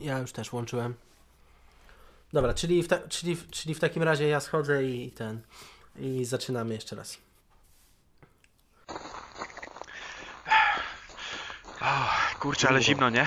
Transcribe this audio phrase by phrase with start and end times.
[0.00, 0.94] Ja już też włączyłem.
[2.32, 5.40] Dobra, czyli w, ta, czyli, czyli w takim razie ja schodzę i ten.
[5.96, 7.18] I zaczynamy jeszcze raz.
[11.80, 12.08] O,
[12.40, 13.26] kurczę, ale zimno, nie?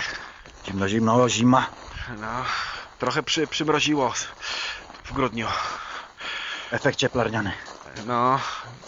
[0.65, 1.69] Zimno, zimno, zima.
[2.17, 2.45] No,
[2.99, 4.13] trochę przy, przymroziło
[5.03, 5.47] w grudniu.
[6.71, 7.51] Efekt cieplarniany.
[8.05, 8.39] No,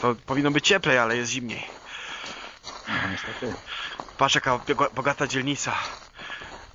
[0.01, 1.67] to powinno być cieplej, ale jest zimniej.
[2.87, 3.53] No niestety.
[4.17, 4.59] Patrz jaka
[4.95, 5.75] bogata dzielnica.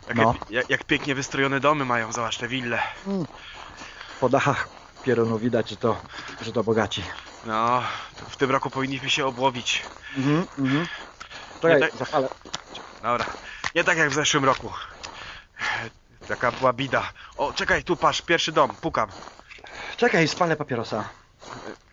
[0.08, 0.34] Jakie, No.
[0.50, 2.82] jak, jak pięknie wystrojone domy mają, zobacz te wille.
[4.20, 4.68] Po dachach
[5.02, 6.00] pieronu widać, że to,
[6.40, 7.02] że to bogaci.
[7.46, 7.82] No,
[8.16, 9.82] to w tym roku powinniśmy się obłowić.
[10.16, 10.86] Mhm, mhm.
[11.62, 12.28] Czekaj, Nie tak- zapalę.
[13.02, 13.24] Dobra,
[13.74, 14.72] nie tak jak w zeszłym roku.
[16.28, 17.12] Taka była bida.
[17.36, 19.08] O, czekaj, tu patrz, pierwszy dom, pukam.
[19.96, 21.08] Czekaj, spalę papierosa.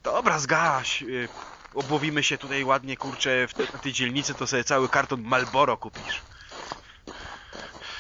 [0.04, 1.02] Dobra, zgaś.
[1.02, 1.30] y,
[1.74, 5.78] Obłowimy się tutaj ładnie, kurczę, w te, na tej dzielnicy to sobie cały karton Malboro
[5.78, 6.22] kupisz.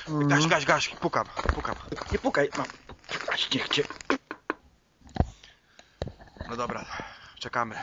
[0.09, 0.27] Mhm.
[0.27, 1.25] Gaś, gaś, gaś, pukam,
[1.55, 1.75] pukam.
[2.11, 2.63] Nie pukaj, no.
[3.33, 3.83] Aś, niech cię.
[6.49, 6.85] No dobra,
[7.39, 7.75] czekamy.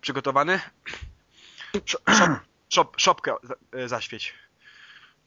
[0.00, 0.60] Przygotowany?
[1.86, 3.34] Szop, szop, szop, szopkę
[3.74, 4.34] y, zaświeć.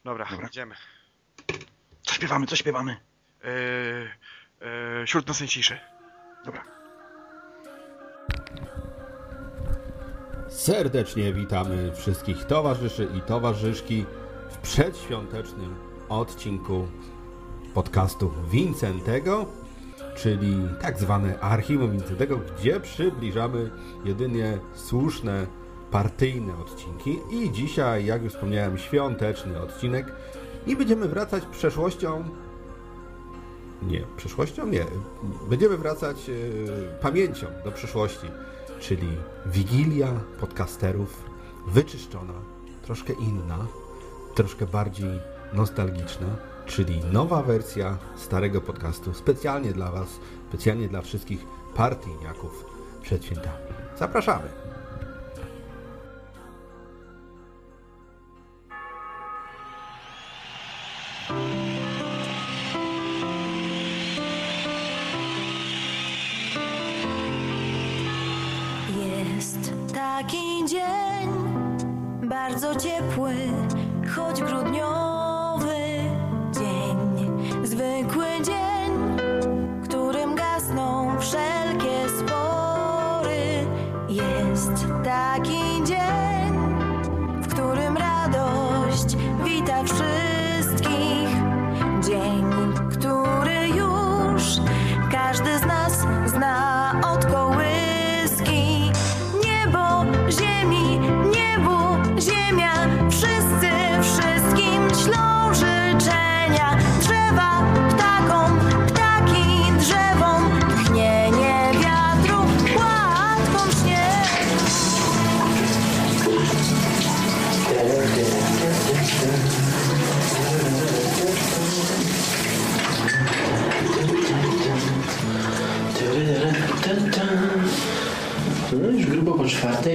[0.04, 0.48] Dobra, Dobra.
[0.48, 0.76] idziemy.
[2.02, 2.98] Co śpiewamy, co śpiewamy?
[3.44, 3.50] Yy,
[5.00, 5.80] yy, wśród nocnej ciszy.
[6.46, 6.64] Dobra.
[10.50, 14.06] Serdecznie witamy wszystkich towarzyszy i towarzyszki
[14.50, 16.88] w przedświątecznym odcinku
[17.74, 19.46] podcastu Wincentego,
[20.16, 23.72] czyli tak zwane archiwum Wincentego, gdzie przybliżamy
[24.06, 25.48] jedynie słuszne
[25.92, 27.20] partyjne odcinki.
[27.32, 30.14] I dzisiaj, jak już wspomniałem, świąteczny odcinek
[30.68, 32.24] i będziemy wracać przeszłością
[33.88, 34.68] nie, przyszłością?
[34.68, 34.86] Nie.
[35.50, 36.34] Będziemy wracać e,
[37.02, 38.28] pamięcią do przyszłości,
[38.80, 39.08] czyli
[39.46, 41.24] Wigilia podcasterów
[41.68, 42.34] wyczyszczona,
[42.86, 43.68] troszkę inna,
[44.36, 45.20] troszkę bardziej
[45.54, 46.28] nostalgiczna,
[46.66, 50.08] czyli nowa wersja starego podcastu specjalnie dla Was,
[50.50, 51.46] specjalnie dla wszystkich
[51.76, 52.66] partyjniaków
[53.02, 53.58] przed świętami.
[54.00, 54.48] Zapraszamy!
[68.90, 71.30] Jest taki dzień,
[72.24, 73.34] bardzo ciepły,
[74.16, 75.33] choć grudniowy.
[77.74, 79.18] Zwykły dzień,
[79.84, 83.68] którym gasną wszelkie spory.
[84.10, 86.54] Jest taki dzień,
[87.42, 90.23] w którym radość wita wszystkich.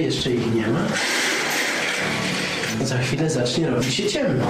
[0.01, 0.79] Jeszcze ich nie ma.
[2.85, 4.45] Za chwilę zacznie robić się ciemno.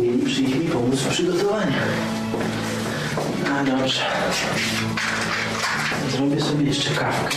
[0.00, 1.88] Mieli przyjść mi pomóc w przygotowaniach.
[3.52, 4.00] A dobrze.
[6.10, 7.36] Zrobię sobie jeszcze kawkę.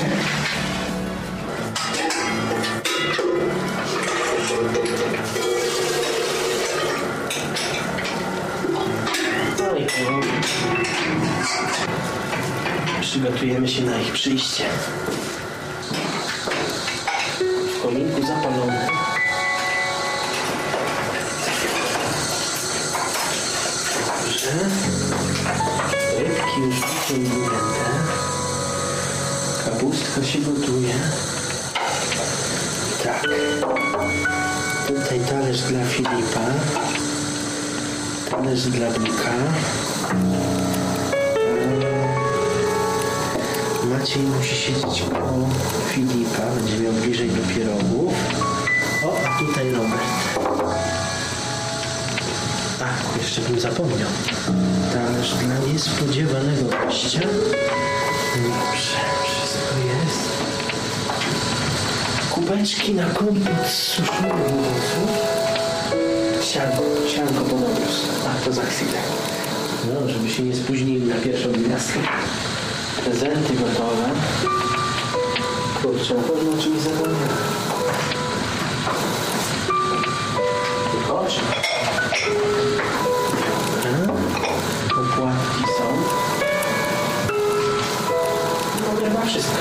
[9.59, 10.27] No i powoli
[13.01, 14.63] przygotujemy się na ich przyjście.
[27.03, 27.85] Już wyciągnięte.
[29.65, 30.93] Kapustka się gotuje.
[33.03, 33.27] Tak.
[34.87, 36.45] Tutaj talerz dla Filipa.
[38.31, 39.33] Talerz dla Bika.
[43.83, 45.49] Maciej musi siedzieć koło
[45.87, 48.13] Filipa, będzie miał bliżej do pierogów.
[49.05, 50.72] O, a tutaj Robert.
[53.17, 54.09] Jeszcze bym zapomniał.
[54.93, 57.19] Talerz dla niespodziewanego gościa.
[58.35, 60.29] Dobrze, wszystko jest.
[62.31, 65.09] Kubeczki na kompot z suszonych owoców.
[66.41, 66.83] Sianko,
[67.15, 68.07] sianko podoniósł.
[68.27, 68.99] A, to za chwilę.
[69.87, 71.99] No, żeby się nie spóźnili na pierwszą gwiazdkę.
[73.03, 74.09] Prezenty gotowe.
[75.81, 77.62] Kurczę, pewno czymś zapomniałem.
[84.91, 85.83] Opłatki są.
[88.81, 89.57] No chyba wszystko.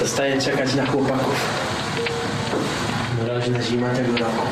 [0.00, 1.40] Zostaje czekać na chłopaków.
[3.22, 4.46] Mroźna zima tego roku.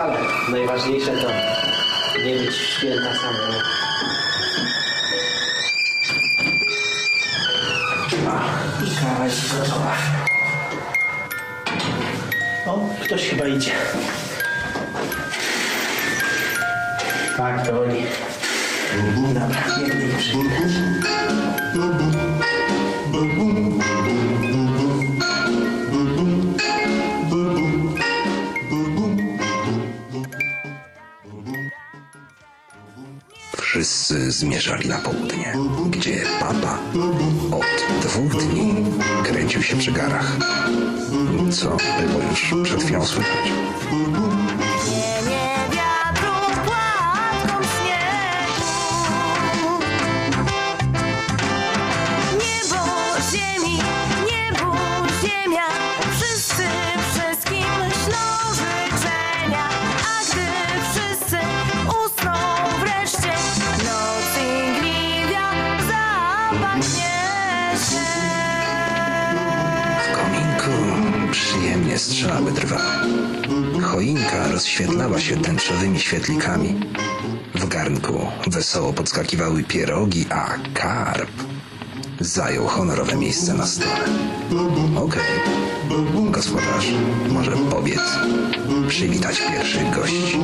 [0.00, 0.18] Ale
[0.52, 1.28] najważniejsze to
[2.24, 3.79] nie być święta samemu.
[13.20, 13.72] Ktoś chyba idzie.
[17.36, 18.02] Tak, to oni.
[19.34, 19.62] Dobra,
[20.18, 20.72] przywitać.
[33.56, 35.54] Wszyscy zmierzali na południe,
[35.90, 36.78] gdzie papa
[37.50, 38.74] od dwóch dni
[39.24, 40.36] kręcił się przy garach.
[41.50, 43.52] Co było już przed chwilą słychać.
[74.80, 76.80] Rozświetlała się tęczowymi świetlikami.
[77.54, 81.30] W garnku wesoło podskakiwały pierogi, a karp
[82.20, 84.04] zajął honorowe miejsce na stole.
[84.96, 85.40] Okej,
[86.30, 86.86] gospodarz,
[87.28, 88.00] może pobiec
[88.88, 90.38] przywitać pierwszych gości.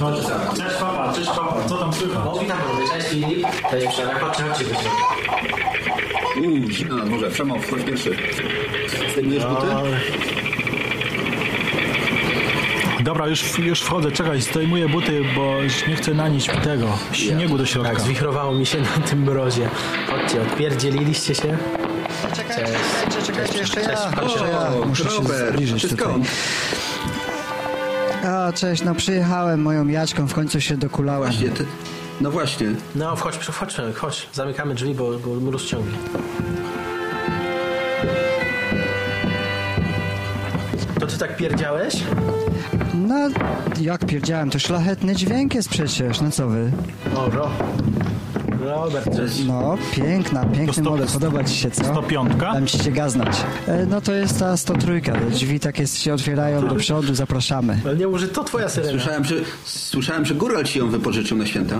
[0.00, 0.12] No,
[0.56, 2.26] cześć papa, cześć papa, co tam słychać?
[2.26, 3.46] O, witam panowie, cześć Filip.
[3.70, 4.90] Cześć Przemek, chodźcie, chodźcie do środka.
[7.02, 8.16] A, może, Przemo, wchodź pierwszy.
[9.12, 9.66] Zdejmujesz buty?
[13.00, 17.66] Dobra, już, już wchodzę, czekaj, zdejmuję buty, bo już nie chcę nanieść tego śniegu do
[17.66, 17.90] środka.
[17.92, 19.68] Tak, zwichrowało mi się na tym mrozie.
[20.10, 21.58] Chodźcie, odpierdzieliliście się.
[22.36, 23.88] Czekajcie, czekajcie, czekajcie, jeszcze ja.
[23.88, 24.70] Cześć, Jeszcze ja.
[24.86, 26.14] Muszę się zbliżyć ty tutaj.
[28.52, 31.30] Cześć, no przyjechałem moją jaczką, w końcu się dokulałem.
[31.30, 31.64] Właśnie, ty...
[32.20, 32.66] No właśnie.
[32.94, 34.28] No, wchodź, wchodź, chodź.
[34.32, 35.98] Zamykamy drzwi, bo, bo mróz ciągnie.
[41.00, 41.94] To ty tak pierdziałeś?
[42.94, 43.28] No,
[43.80, 46.70] jak pierdziałem, to szlachetny dźwięk jest przecież, no co wy?
[47.16, 47.50] O, ro.
[48.66, 49.46] Robert, to jest...
[49.46, 51.84] No, piękna, piękny To sto- model, podoba ci się, co?
[51.84, 52.34] 105?
[52.36, 53.36] Dam ci się gaznać.
[53.68, 57.80] E, no to jest ta 103, te drzwi takie się otwierają do przodu, zapraszamy.
[57.84, 58.92] Ale nie może to twoja syrena.
[58.92, 59.34] Słyszałem, że,
[59.64, 61.76] słyszałem, że Góral ci ją wypożyczył na święta.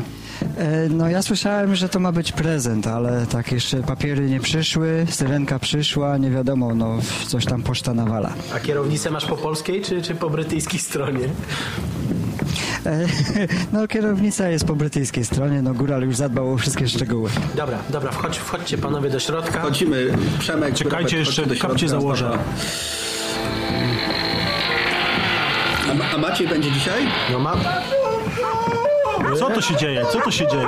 [0.56, 5.06] E, no ja słyszałem, że to ma być prezent, ale tak jeszcze papiery nie przyszły,
[5.10, 8.32] syrenka przyszła, nie wiadomo, no coś tam poczta nawala.
[8.54, 11.28] A kierownicę masz po polskiej czy, czy po brytyjskiej stronie?
[12.86, 13.06] E,
[13.72, 17.31] No kierownica jest po brytyjskiej stronie, no góral już zadbał o wszystkie szczegóły.
[17.55, 19.60] Dobra, dobra, wchodź, wchodźcie panowie do środka.
[19.60, 20.06] Chodzimy,
[20.38, 22.38] Przemek, Czekajcie, Robert, jeszcze kapcie założę.
[25.90, 27.02] A, Ma- a Maciej będzie dzisiaj?
[27.32, 27.58] No mam...
[29.38, 30.05] Co to się dzieje?
[30.12, 30.66] Co to się dzieje?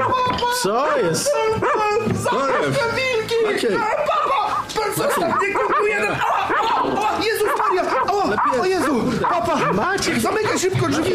[0.62, 1.30] Co jest?
[3.52, 3.70] Maciej!
[4.98, 6.10] Zostaw mnie, kurku, jeden!
[6.10, 7.82] Ała, ała, ała, Jezus Maria!
[8.08, 9.04] Ała, o Jezu!
[9.30, 9.72] Papa!
[9.72, 10.20] Maciek!
[10.20, 11.14] Zamykaj szybko drzwi!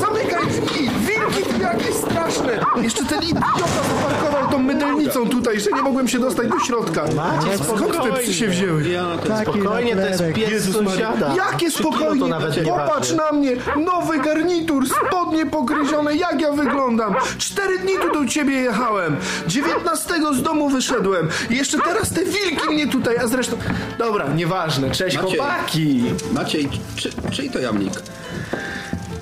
[0.00, 0.90] Zamykaj drzwi!
[1.30, 2.58] Wilki jakieś straszne!
[2.82, 7.04] Jeszcze ten idiota zaparkował tą mydelnicą tutaj, że nie mogłem się dostać do środka.
[7.16, 8.82] Maciek, Skąd te psy się wzięły?
[9.28, 10.90] Taki Spokojnie, to jest pies Jezus Maria.
[10.90, 11.34] sąsiada.
[11.36, 12.20] Jakie spokojnie!
[12.20, 13.16] To nawet nie Popatrz waży.
[13.16, 13.52] na mnie!
[13.84, 17.14] Nowy garnitur, spodnie pogryzione, jak ja wyglądam!
[17.38, 19.16] Cztery dni tu do ciebie jechałem!
[19.46, 21.28] 19 z domu wyszedłem!
[21.50, 23.56] Jeszcze teraz te wilki mnie tutaj, a zresztą...
[23.98, 25.38] Dobra, nieważne, cześć Maciej.
[25.38, 26.04] chłopaki!
[26.32, 27.92] Maciej, czy, czyj to jamnik?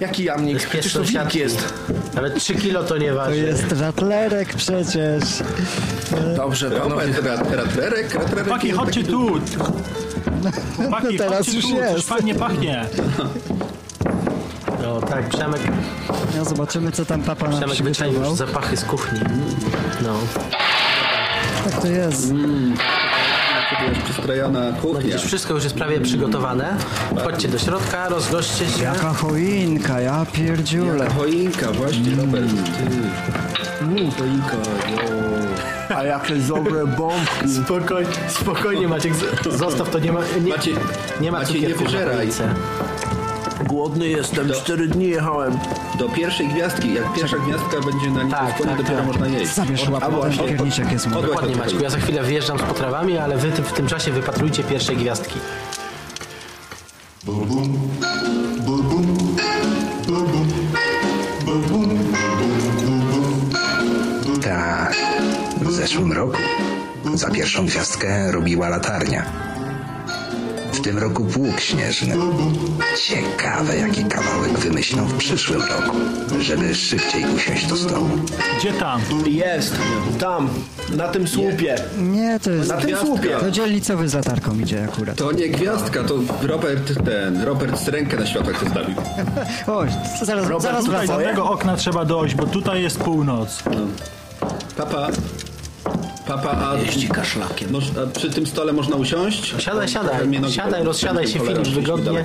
[0.01, 0.67] Jaki To jamnik?
[0.69, 1.75] Przecież to wilk jest.
[2.15, 3.37] Nawet 3 kilo to nie To waży.
[3.37, 5.25] jest ratlerek przecież.
[6.37, 7.07] Dobrze, panowie.
[7.23, 8.45] Ratlerek, ratlerek.
[8.45, 9.27] Chłopaki, chodźcie tu!
[10.77, 12.09] Chłopaki, No teraz chodźcie już tu, coś jest.
[12.09, 12.85] fajnie pachnie.
[14.83, 15.61] No tak, Przemek,
[16.37, 19.21] No zobaczymy co tam papa nam Przemek wyczaił już zapachy z kuchni.
[20.03, 20.15] No.
[21.65, 22.33] Tak to jest.
[23.79, 25.01] Tu jest przystrojona no kuchnia.
[25.01, 26.77] widzisz, wszystko już jest prawie przygotowane.
[27.25, 28.83] Chodźcie do środka, rozgoście się.
[28.83, 31.11] Jaka choinka, ja pierdziule.
[31.11, 32.47] Choinka, właśnie, Robert.
[32.49, 33.85] Ty.
[33.85, 34.57] Mm, choinka,
[34.91, 35.97] no.
[35.97, 37.49] A jakie dobre bombki.
[37.65, 39.13] Spokojnie, spokojnie Maciek,
[39.51, 40.75] zostaw to, nie ma, nie, Maciej,
[41.21, 42.29] nie ma Maciej, nie wyżeraj.
[43.75, 45.59] Głodny jestem, cztery dni jechałem.
[45.99, 46.95] Do pierwszej gwiazdki.
[46.95, 49.07] Jak pierwsza gwiazdka będzie na Tak, niebiesko, tak, dopiero tak.
[49.07, 49.55] można jeść.
[49.55, 51.23] Zabierz łapę, właśnie, papierniczek jest mój.
[51.23, 54.97] Dokładnie Maćku, ja za chwilę wyjeżdżam z potrawami, ale wy w tym czasie wypatrujcie pierwszej
[54.97, 55.39] gwiazdki.
[64.43, 64.95] Tak,
[65.61, 66.37] w zeszłym roku
[67.15, 69.25] za pierwszą gwiazdkę robiła latarnia.
[70.85, 72.17] W tym roku pług śnieżny.
[72.97, 75.97] Ciekawe, jaki kawałek wymyślą w przyszłym roku,
[76.41, 78.09] żeby szybciej usiąść do stołu.
[78.59, 79.01] Gdzie tam?
[79.27, 79.77] Jest,
[80.21, 80.49] tam,
[80.97, 81.77] na tym słupie.
[81.99, 82.69] Nie, to jest...
[82.69, 83.37] Na tym słupie.
[83.41, 85.17] To dzielnicowy z latarką idzie akurat.
[85.17, 88.97] To nie gwiazdka, to Robert ten, Robert z rękę na światłach zostawił.
[89.67, 89.85] O,
[90.23, 93.63] zaraz, Robert, zaraz Tutaj do tego okna trzeba dojść, bo tutaj jest północ.
[94.77, 95.09] Papa,
[96.27, 97.73] papa, a, Jeździ kaszlakiem.
[97.73, 99.55] moż, a przy tym stole można usiąść?
[99.59, 100.29] Siadaj, siadaj.
[100.29, 102.25] Nogi Siadaj, rozsiadaj się, Filip, wygodnie.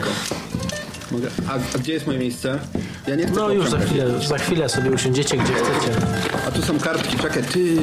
[1.12, 1.28] Mogę?
[1.48, 2.60] A, a gdzie jest moje miejsce?
[3.08, 5.92] Ja nie chcę No już za chwilę, za chwilę sobie usiądziecie gdzie chcecie.
[6.48, 7.76] A tu są kartki, czekaj, ty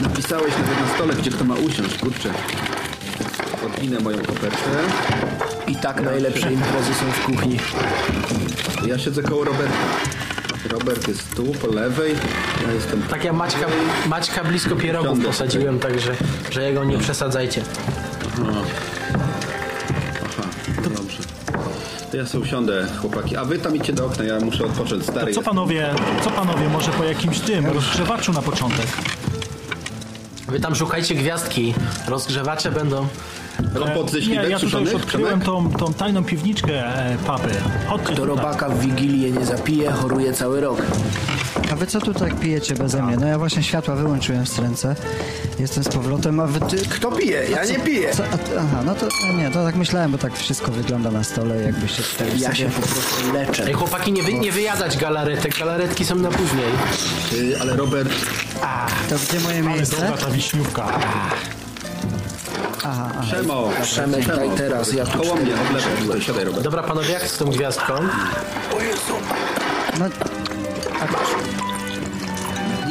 [0.00, 2.30] napisałeś nawet na stole, gdzie kto ma usiąść, kurczę.
[3.66, 4.56] Odwinę moją kopertę.
[5.68, 7.56] I tak najlepsze imprezy są w kuchni.
[8.86, 9.74] Ja siedzę koło Roberta.
[10.68, 12.14] Robert jest tu, po lewej,
[12.66, 13.02] ja jestem...
[13.02, 13.66] Tak ja Maćka,
[14.06, 16.12] Maćka blisko pierogów posadziłem, także
[16.50, 17.62] że jego nie przesadzajcie.
[18.42, 18.62] Aha,
[20.84, 21.18] to dobrze.
[22.10, 23.36] To ja sobie usiądę, chłopaki.
[23.36, 25.40] A wy tam idźcie do okna, ja muszę odpocząć, stary Co jest.
[25.40, 28.86] panowie, co panowie, może po jakimś tym rozgrzewaczu na początek?
[30.48, 31.74] Wy tam szukajcie gwiazdki,
[32.08, 33.06] rozgrzewacze będą.
[33.78, 37.48] Kompot ze śliwek ja tutaj suszonych, już odkryłem tą, tą tajną piwniczkę e, papy.
[37.88, 38.26] Chodźcie Kto tutaj.
[38.28, 40.82] robaka w Wigilię nie zapije, choruje cały rok.
[41.72, 43.16] A wy co tu tak pijecie beze mnie?
[43.16, 44.96] No ja właśnie światła wyłączyłem w ręce.
[45.58, 46.60] Jestem z powrotem, a wy...
[46.60, 46.76] Ty...
[46.76, 47.44] Kto pije?
[47.50, 48.10] Ja nie piję.
[48.14, 48.22] Co?
[48.24, 51.62] A, aha, no to no nie, to tak myślałem, bo tak wszystko wygląda na stole,
[51.62, 52.56] jakbyście tutaj Ja sobie...
[52.56, 53.66] się po prostu leczę.
[53.66, 56.70] Ej chłopaki, nie, wy, nie wyjadać galaretek, galaretki są na później.
[57.30, 58.10] Ty, ale Robert,
[59.08, 59.96] To gdzie moje Ale miejsce?
[59.96, 60.98] dobra ta wiśniówka.
[62.84, 63.22] Aha, aha.
[63.22, 66.64] Przemo, Przemek, daj teraz, ja tu Koło mnie, lewej, tutaj, siadaj Robert.
[66.64, 67.92] Dobra panowie, jak z tą gwiazdką?
[69.98, 70.04] No,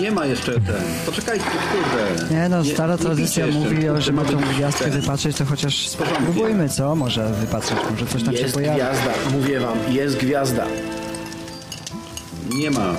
[0.02, 0.82] Nie ma jeszcze ten.
[1.06, 2.34] Poczekajcie, kurde.
[2.36, 3.62] nie no, stara nie tradycja jeszcze.
[3.62, 5.02] mówi, o, Kurczę, żeby ma tą gwiazdkę ten.
[5.02, 6.24] wypatrzeć, to chociaż porządku.
[6.24, 6.96] spróbujmy, co?
[6.96, 8.76] Może wypatrzeć, może coś tam się Jest pojawi.
[8.82, 10.66] gwiazda, mówię wam, jest gwiazda.
[12.50, 12.94] Nie ma.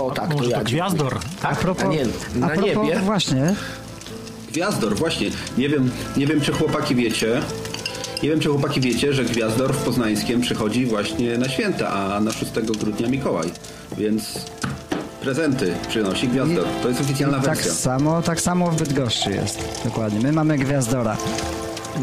[0.00, 0.58] O tak, to Może ja.
[0.58, 1.18] to gwiazdor.
[1.42, 2.98] A propos, A nie, na a propos niebie.
[3.00, 3.54] właśnie,
[4.54, 5.30] Gwiazdor, właśnie.
[5.58, 7.42] Nie wiem, nie wiem, czy chłopaki wiecie.
[8.22, 12.32] Nie wiem, czy chłopaki wiecie, że Gwiazdor w Poznańskiem przychodzi właśnie na święta, a na
[12.32, 13.50] 6 grudnia Mikołaj.
[13.98, 14.38] Więc
[15.20, 16.64] prezenty przynosi Gwiazdor.
[16.82, 17.72] To jest oficjalna tak wersja.
[17.72, 19.58] samo, tak samo w Bydgoszczy jest.
[19.84, 20.20] Dokładnie.
[20.20, 21.16] My mamy Gwiazdora.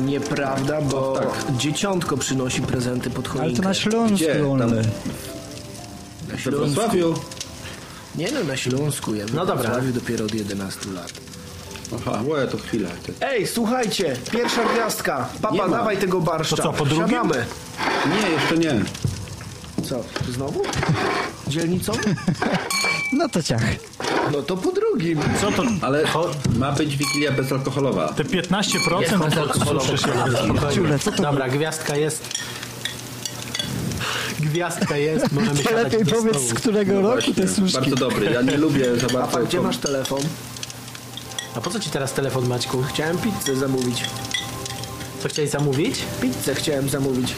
[0.05, 1.57] Nieprawda, bo tak.
[1.57, 3.47] dzieciątko przynosi prezenty pod choinkę.
[3.47, 4.15] Ale to na Śląsku.
[4.15, 4.35] Gdzie?
[4.35, 4.59] Tam-.
[4.59, 4.67] Na
[6.27, 6.73] We Śląsku.
[6.75, 7.15] Wrocławiu.
[8.15, 9.15] Nie no, na Śląsku.
[9.15, 9.63] Ja No dobra.
[9.63, 11.13] Wrocławiu dopiero od 11 lat.
[11.95, 12.89] Aha, łe, to chwila.
[13.03, 13.13] Ty.
[13.21, 15.27] Ej, słuchajcie, pierwsza gwiazdka.
[15.33, 15.77] Nie Papa, ma.
[15.77, 16.55] dawaj tego barszcza.
[16.55, 17.07] To co, po drugim?
[17.09, 17.45] Siadamy.
[18.05, 18.85] Nie, jeszcze nie.
[19.89, 20.61] Co, znowu?
[21.47, 21.93] Dzielnicą?
[23.13, 23.61] No to ciach.
[24.31, 25.19] No to po drugim.
[25.41, 25.63] Co to?
[25.81, 26.03] Ale
[26.57, 28.07] ma być Wigilia bezalkoholowa.
[28.13, 29.97] Te 15% Jest to bezalkoholowy.
[29.97, 30.75] Spokojnie.
[30.75, 32.23] Ciule, co to Dobra, gwiazdka jest.
[34.39, 36.49] Gwiazdka jest, możemy To siadać lepiej do powiedz, stołu.
[36.49, 37.77] z którego roku Właśnie, te służki.
[37.79, 38.31] bardzo dobry.
[38.31, 39.17] Ja nie lubię za bardzo...
[39.19, 40.19] Papa, gdzie masz telefon?
[41.55, 42.83] A po co ci teraz telefon Maćku?
[42.83, 44.03] Chciałem pizzę zamówić.
[45.23, 45.99] Co chciałeś zamówić?
[46.21, 47.33] Pizzę chciałem zamówić.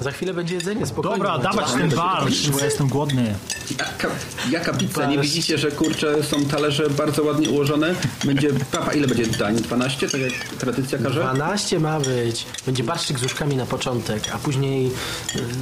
[0.00, 1.16] Za chwilę będzie jedzenie, spokojnie.
[1.16, 1.52] Dobra, Maciek.
[1.52, 3.34] dawać ten barszcz, bo jestem głodny.
[3.78, 4.08] Jaka,
[4.50, 5.06] jaka pizza?
[5.06, 7.94] Nie widzicie, że kurczę są talerze bardzo ładnie ułożone?
[8.24, 9.56] Będzie, papa, ile będzie dań?
[9.56, 10.08] 12?
[10.08, 11.20] Tak jak tradycja każe?
[11.20, 12.46] 12 ma być.
[12.66, 14.92] Będzie barszczyk z łóżkami na początek, a później y,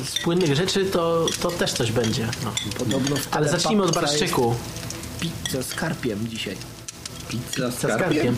[0.04, 2.28] z płynnych rzeczy to, to też coś będzie.
[2.44, 2.52] No.
[2.78, 4.48] Podobno w Ale zacznijmy od barszczyku.
[4.48, 4.85] jest
[5.44, 6.56] Pizza z karpiem dzisiaj.
[7.28, 7.98] Pizza z Z karpiem.
[8.08, 8.36] karpiem?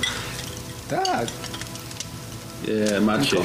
[0.90, 1.28] Tak.
[2.92, 3.40] Nie, Maciej.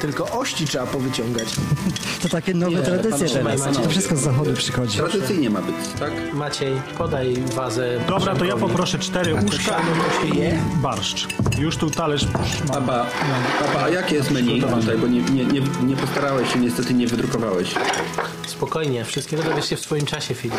[0.00, 1.48] Tylko ości trzeba powyciągać.
[2.22, 3.72] To takie nowe tradycje trzymaj, teraz.
[3.74, 3.90] To Maciej.
[3.92, 4.98] wszystko z zachodu przychodzi.
[4.98, 6.34] Tradycyjnie ma być, tak?
[6.34, 8.00] Maciej, podaj wazę.
[8.08, 9.80] Dobra, to ja poproszę cztery uszka
[10.24, 10.40] i
[10.76, 11.26] barszcz.
[11.58, 12.26] Już tu talerz.
[12.68, 13.06] Papa,
[13.60, 14.98] papa, a jakie jest menu tutaj?
[14.98, 17.74] Bo nie, nie, nie, nie postarałeś się, niestety nie wydrukowałeś.
[18.46, 20.56] Spokojnie, wszystkiego dowiesz się w swoim czasie, Filip.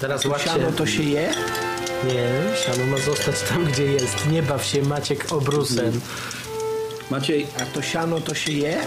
[0.00, 0.44] Teraz łapcie.
[0.50, 1.34] Siano to się je?
[2.04, 4.26] Nie, siano ma zostać tam, gdzie jest.
[4.30, 6.00] Nie baw się Maciek obrusem.
[7.10, 8.78] Maciej, A to siano to się je?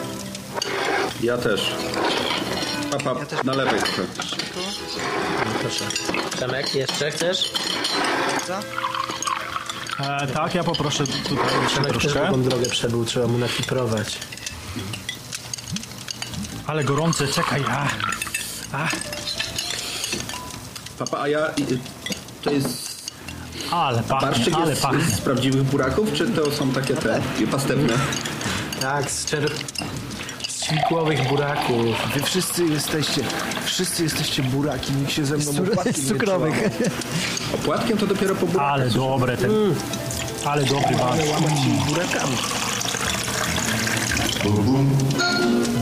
[1.24, 1.72] ja też.
[2.92, 4.04] Papa, nalewaj trochę.
[5.46, 5.86] No, proszę.
[6.38, 7.52] Przemek, jeszcze chcesz?
[10.00, 12.28] E, tak, ja poproszę tutaj jeszcze Przemek też troszkę.
[12.28, 14.18] długą drogę przebył, trzeba mu nakiprować.
[16.68, 17.64] Ale gorące, czekaj.
[17.70, 17.88] A.
[18.78, 18.88] A.
[21.06, 21.40] Papa, a ja...
[22.42, 23.02] To jest
[23.72, 25.04] Ale pachnie, barszczyk ale jest pachnie.
[25.04, 27.94] z prawdziwych buraków, czy to są takie te pastewne?
[28.82, 29.64] Tak, z czerw...
[30.48, 31.86] z buraków.
[32.14, 33.22] Wy wszyscy jesteście,
[33.66, 36.54] wszyscy jesteście buraki, nikt się ze mną opłatkiem Z nie cukrowych.
[36.54, 36.92] przełamał.
[37.54, 38.72] Opłatkiem to dopiero po burakach.
[38.74, 39.52] Ale dobre ten.
[40.46, 41.30] Ale dobry barszcz.
[41.30, 42.38] Łamać się burakami.
[44.44, 45.81] Ja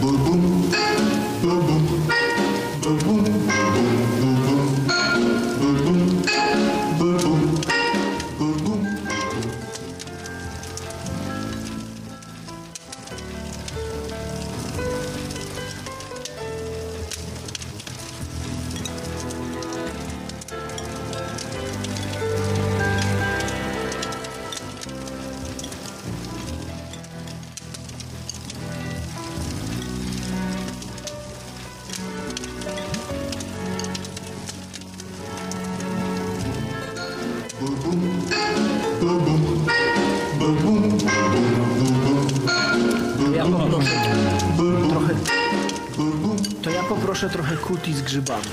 [48.09, 48.45] grzybami.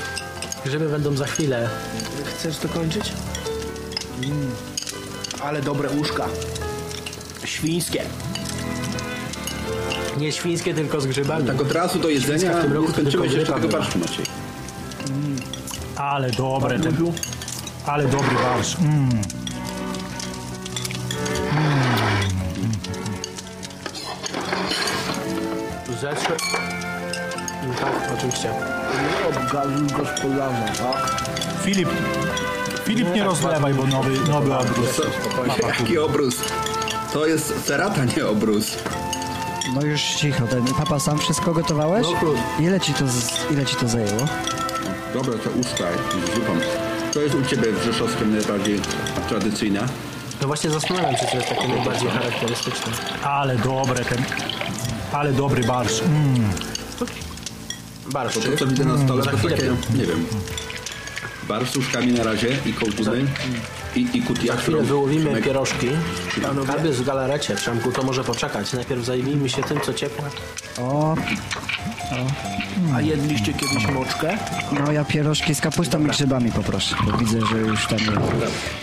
[0.64, 1.68] Grzyby będą za chwilę.
[2.24, 3.12] Chcesz to kończyć?
[4.24, 4.50] Mm.
[5.42, 6.26] Ale dobre uszka.
[7.44, 8.02] Świńskie.
[10.18, 11.46] Nie świńskie, tylko z grzybami.
[11.46, 13.72] Tak od razu do jedzenia w tym roku nie tylko jeszcze tego była.
[13.72, 14.26] barszczu, Maciej.
[15.96, 17.12] Ale dobre ten.
[17.86, 18.78] Ale dobry barszcz.
[18.78, 19.22] Mm.
[26.00, 26.36] Zetrze...
[27.80, 28.50] Tak, oczywiście.
[29.98, 31.20] Gospodarza, tak?
[31.64, 31.88] Filip,
[32.84, 35.00] Filip nie rozlewaj, bo nowy, nowy obróz.
[35.62, 36.34] Jaki obrus?
[37.12, 38.76] To jest serata, nie obrus.
[39.74, 40.46] No już cicho.
[40.46, 42.06] Ten, papa, sam wszystko gotowałeś?
[42.22, 42.34] No.
[42.64, 44.26] Ile ci to, z- ile ci to zajęło?
[45.14, 45.84] Dobra, to uszka
[46.30, 46.52] z zupą.
[47.12, 48.80] To jest u Ciebie w Rzeszowskim najbardziej
[49.28, 49.80] tradycyjne.
[50.40, 52.92] No właśnie zastanawiam się, co jest takie najbardziej charakterystyczne.
[53.24, 54.24] Ale dobre ten.
[55.12, 56.02] Ale dobry barszcz.
[56.02, 56.50] Mm.
[58.12, 58.34] Barszcz.
[58.38, 60.26] To to, co widzę na stole, to takie, nie wiem,
[61.48, 63.24] barsz z uszkami na razie i kołtuny
[63.96, 64.52] i, i kutia.
[64.52, 65.88] Za chwilę którą wyłowimy Przemek- pierożki.
[66.78, 68.72] Aby w galarecie, Przemku, to może poczekać.
[68.72, 70.24] Najpierw zajmijmy się tym, co ciepłe.
[70.78, 71.14] O,
[72.94, 74.38] A jedliście kiedyś moczkę?
[74.84, 76.96] no ja pierożki z kapustą i grzybami poproszę.
[77.06, 78.12] Bo widzę, że już tam je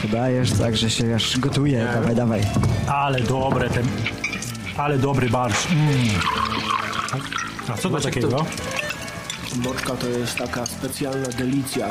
[0.01, 1.87] podajesz, także się aż gotuje.
[1.93, 2.41] Dawaj, dawaj.
[2.87, 3.87] Ale dobre ten.
[4.77, 5.71] Ale dobry barszcz.
[5.71, 5.89] Mm.
[7.67, 8.45] A co to Maciek, takiego?
[9.55, 11.89] Moczka to jest taka specjalna delicja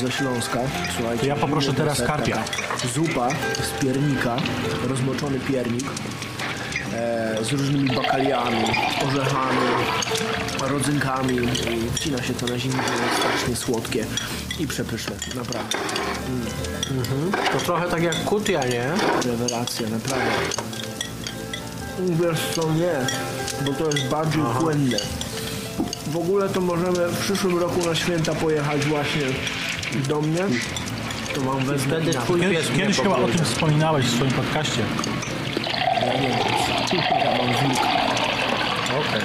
[0.00, 0.60] ze Śląska.
[0.96, 2.44] Słuchajcie, Ja poproszę teraz karpia.
[2.94, 3.28] Zupa
[3.62, 4.36] z piernika,
[4.88, 5.84] rozmoczony piernik
[6.94, 8.64] e, z różnymi bakaliami,
[9.08, 9.58] orzechami,
[10.60, 14.04] rodzynkami i wcina się to na zimę, to jest strasznie słodkie
[14.58, 15.78] i przepyszne, naprawdę.
[17.52, 18.84] To trochę tak jak kutia, nie?
[19.24, 20.30] Rewelacja, naprawdę.
[21.98, 23.06] Wiesz co, nie,
[23.66, 24.98] bo to jest bardziej płynne.
[26.12, 29.22] W ogóle to możemy w przyszłym roku na święta pojechać właśnie
[30.08, 30.40] do mnie.
[31.34, 34.30] To wam wezmę Wtedy twój pies Kiedyś, mnie kiedyś chyba o tym wspominałeś w swoim
[34.30, 34.80] podcaście.
[36.00, 36.38] Ja nie wiem,
[37.24, 37.88] ja mam wilka.
[39.00, 39.22] Okej.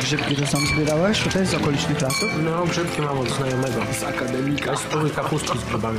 [0.00, 2.30] Grzybki to sam zbierałeś tutaj z okolicznych lasów?
[2.44, 3.82] No, grzybki mam od znajomego.
[4.00, 4.70] Z akademika.
[4.70, 5.98] Ja spróbuj kapustki z grzybami.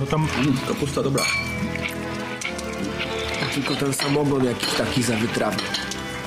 [0.00, 1.24] No tam Mm, kapusta dobra.
[3.54, 5.62] Tylko ten samogon jakiś taki zawytrawny.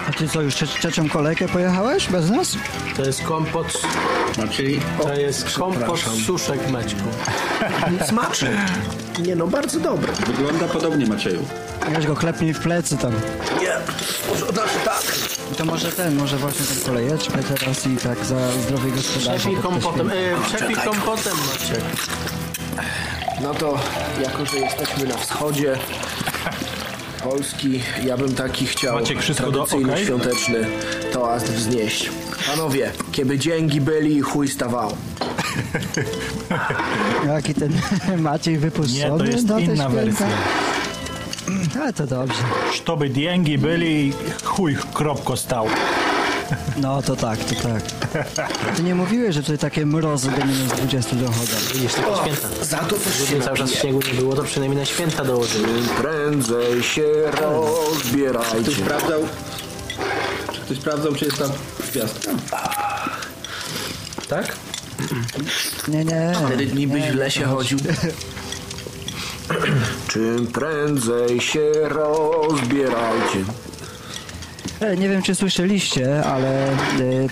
[0.09, 2.57] A ty co, już trze- trzecią kolejkę pojechałeś bez nas?
[2.97, 3.81] To jest kompot,
[4.37, 6.15] Maciej, to jest kompot przepraszam.
[6.25, 6.99] suszek Maćku.
[8.09, 8.49] Smaczny.
[9.19, 10.11] Nie no, bardzo dobry.
[10.27, 11.45] wygląda podobnie Macieju.
[11.95, 13.11] Weź go klepnij w plecy tam.
[13.61, 13.73] Nie,
[14.29, 14.45] może
[14.85, 15.03] tak.
[15.57, 19.33] To może ten, może właśnie ten kolejeczkę teraz i tak za zdrowie gospodarstwa.
[19.37, 20.13] Przepij kompotem, e,
[20.55, 21.83] przepij kompotem Maciek.
[23.41, 23.79] No to
[24.23, 25.77] jako, że jesteśmy na wschodzie
[27.23, 27.81] Polski.
[28.05, 30.05] Ja bym taki chciał Maciek, wszystko tradycyjny, do, okay.
[30.05, 30.65] świąteczny
[31.13, 32.09] toast wznieść.
[32.47, 34.91] Panowie, kiedy dzięki byli, chuj stawał.
[37.27, 37.71] Jaki ten
[38.21, 40.27] Maciej wypuszczony Nie, to jest no, inna wersja.
[41.47, 42.43] Mm, ale to dobrze.
[42.87, 45.67] Żeby dzięki byli, chuj kropko stał.
[46.77, 47.83] No to tak, to tak.
[48.75, 51.55] Ty nie mówiłeś, że tutaj takie mrozy do minus 20 dochodzą.
[51.73, 52.65] Widzisz, takie święta.
[52.65, 55.83] Za to też się Gdyby cały czas śniegu nie było, to przynajmniej na święta dołożyli.
[56.01, 58.71] Prędzej się Ktoś rozbierajcie.
[58.71, 59.21] sprawdzał,
[60.53, 61.51] czy Ktoś sprawdzał, czy jest tam
[61.91, 62.31] gwiazdka?
[64.29, 64.55] Tak?
[65.87, 66.33] Nie, nie.
[66.45, 67.77] Cztery dni byś w lesie chodził.
[70.07, 73.39] Czym prędzej się rozbierajcie.
[74.81, 76.75] E, Nie wiem, czy słyszeliście, ale e,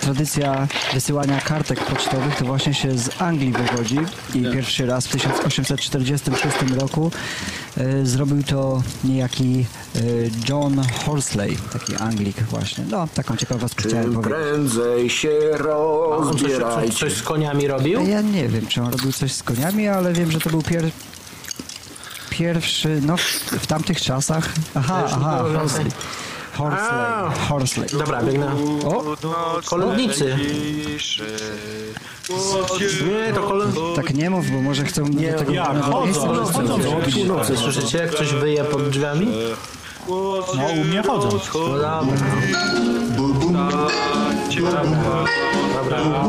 [0.01, 3.99] tradycja wysyłania kartek pocztowych to właśnie się z Anglii wywodzi
[4.35, 7.11] i pierwszy raz w 1846 roku
[7.77, 9.99] e, zrobił to niejaki e,
[10.49, 12.83] John Horsley, taki Anglik właśnie.
[12.89, 14.37] No, taką ciekawostkę chciałem Czym powiedzieć.
[14.39, 15.29] prędzej się
[16.17, 16.97] On coś, coś, rozbierajcie.
[16.97, 18.07] coś z koniami robił?
[18.07, 20.89] Ja nie wiem, czy on robił coś z koniami, ale wiem, że to był pier...
[22.29, 23.21] pierwszy, no w,
[23.59, 24.49] w tamtych czasach.
[24.75, 25.85] Aha, aha, Horsley.
[26.59, 27.47] Horsley.
[27.49, 27.87] Horsley.
[27.99, 28.51] Dobra, biegnę.
[28.85, 29.03] O,
[29.65, 30.37] kolędnicy.
[33.07, 33.75] Nie, to kolęd...
[33.95, 37.55] Tak nie mów, bo może chcą do tego do Chodzą, chodzą, chodzą.
[37.55, 39.27] Słyszycie jak ktoś wyje pod drzwiami?
[40.09, 41.29] No, u mnie chodzą.
[41.53, 42.27] No dobra.
[45.75, 46.23] Dobra, dobra,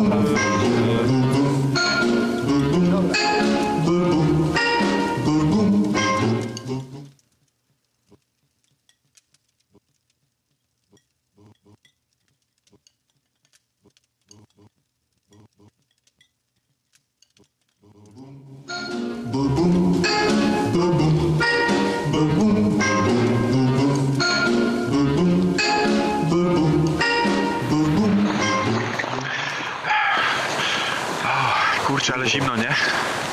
[31.86, 32.74] Kurczę, ale zimno, nie?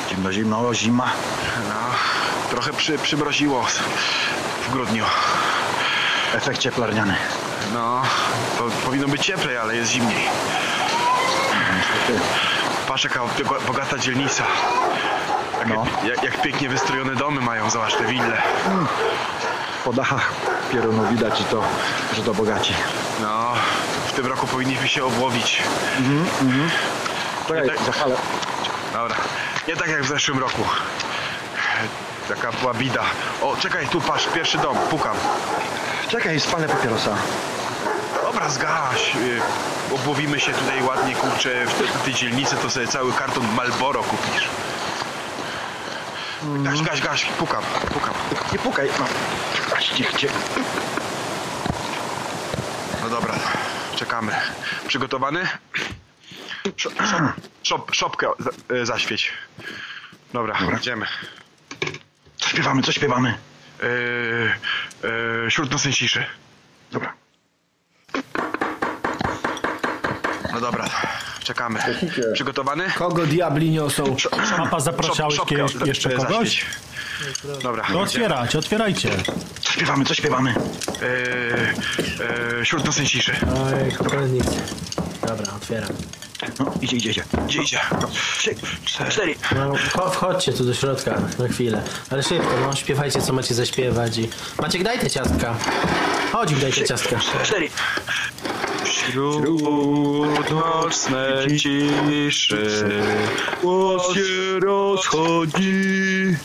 [0.09, 1.11] Zimno, zimno, zima.
[1.69, 1.75] No,
[2.49, 3.65] trochę przy, przymroziło
[4.67, 5.05] w grudniu.
[6.33, 7.15] Efekt cieplarniany.
[7.73, 8.01] No,
[8.57, 10.25] to powinno być cieplej, ale jest zimniej.
[11.77, 12.25] Niestety.
[13.43, 14.43] Bo- bogata dzielnica.
[15.59, 15.85] Jak, No.
[16.03, 18.41] jak, jak pięknie wystrojone domy mają, zobacz te wille.
[19.85, 20.31] Po dachach
[20.71, 21.63] pieronu widać, że to,
[22.15, 22.73] że to bogaci.
[23.21, 23.53] No,
[24.07, 25.63] w tym roku powinniśmy się obłowić.
[27.47, 28.15] Czekaj, tak- zapalę.
[28.93, 29.15] Dobra,
[29.67, 30.61] nie tak jak w zeszłym roku.
[32.27, 33.03] Taka była bida.
[33.41, 35.15] O, czekaj, tu patrz, pierwszy dom, pukam.
[36.09, 37.15] Czekaj, spalę papierosa.
[38.23, 39.15] Dobra, zgaś.
[39.15, 39.41] y,
[39.95, 44.03] Obłowimy się tutaj ładnie, kurczę, w tej, w tej dzielnicy, to sobie cały karton Malboro
[44.03, 44.47] kupisz.
[46.55, 48.13] Gaś, gaś, gaś, pukam, pukam.
[48.51, 49.05] Nie pukaj, no.
[49.99, 50.29] Niech cię.
[53.01, 53.33] No dobra,
[53.95, 54.31] czekamy.
[54.87, 55.47] Przygotowany?
[56.77, 57.21] Szop, szop,
[57.63, 59.33] szop, szopkę za, y, zaświeć.
[60.33, 61.05] Dobra, idziemy.
[62.37, 63.37] Co śpiewamy, co śpiewamy?
[63.83, 64.51] Yy,
[65.43, 66.25] yy, wśród nocnej ciszy.
[66.91, 67.13] Dobra.
[70.53, 70.85] No dobra,
[71.47, 71.79] czekamy.
[72.33, 72.91] Przygotowany?
[72.97, 74.15] Kogo diabli niosą?
[74.57, 76.65] Papa, zapraszałeś Szop- szopkę kiedyś jeszcze kogoś?
[77.63, 79.09] Dobra, To otwierać, otwierajcie.
[79.61, 80.53] Co śpiewamy, co śpiewamy?
[81.01, 82.17] Yy,
[82.57, 83.35] yy, wśród nocnej ciszy.
[83.41, 83.91] Oj.
[85.27, 85.89] Dobra, otwieram.
[86.59, 87.23] No, idzie, idzie, idzie.
[87.47, 87.79] Gdzie idzie?
[88.35, 88.55] Trzy,
[89.09, 89.35] cztery.
[89.55, 91.83] No, cho- wchodźcie tu do środka na chwilę.
[92.11, 94.29] Ale szybko, no, śpiewajcie co macie zaśpiewać i...
[94.61, 95.55] Maciek, daj te ciastka.
[96.31, 97.19] Chodź, daj te ciastka.
[97.43, 97.69] Cztery.
[99.09, 102.67] Wśród nocnej ciszy
[103.61, 106.35] głos się rozchodzi.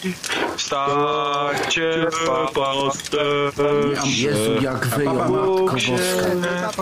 [0.57, 2.07] Stańcie
[2.55, 3.72] pasterze.
[4.16, 6.72] Jezu, jak wyjął, matko boska.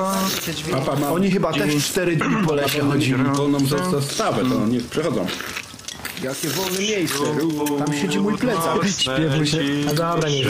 [0.71, 3.25] Papa ma Oni chyba też cztery dni po lesie chodzili.
[3.25, 3.59] wolną
[3.91, 5.27] zastawę, to niech przechodzą.
[6.23, 7.19] Jakie wolne miejsce.
[7.79, 8.79] Tam siedzi mój plecak.
[8.99, 9.59] Śpiewu się...
[9.87, 10.45] No dobra, nie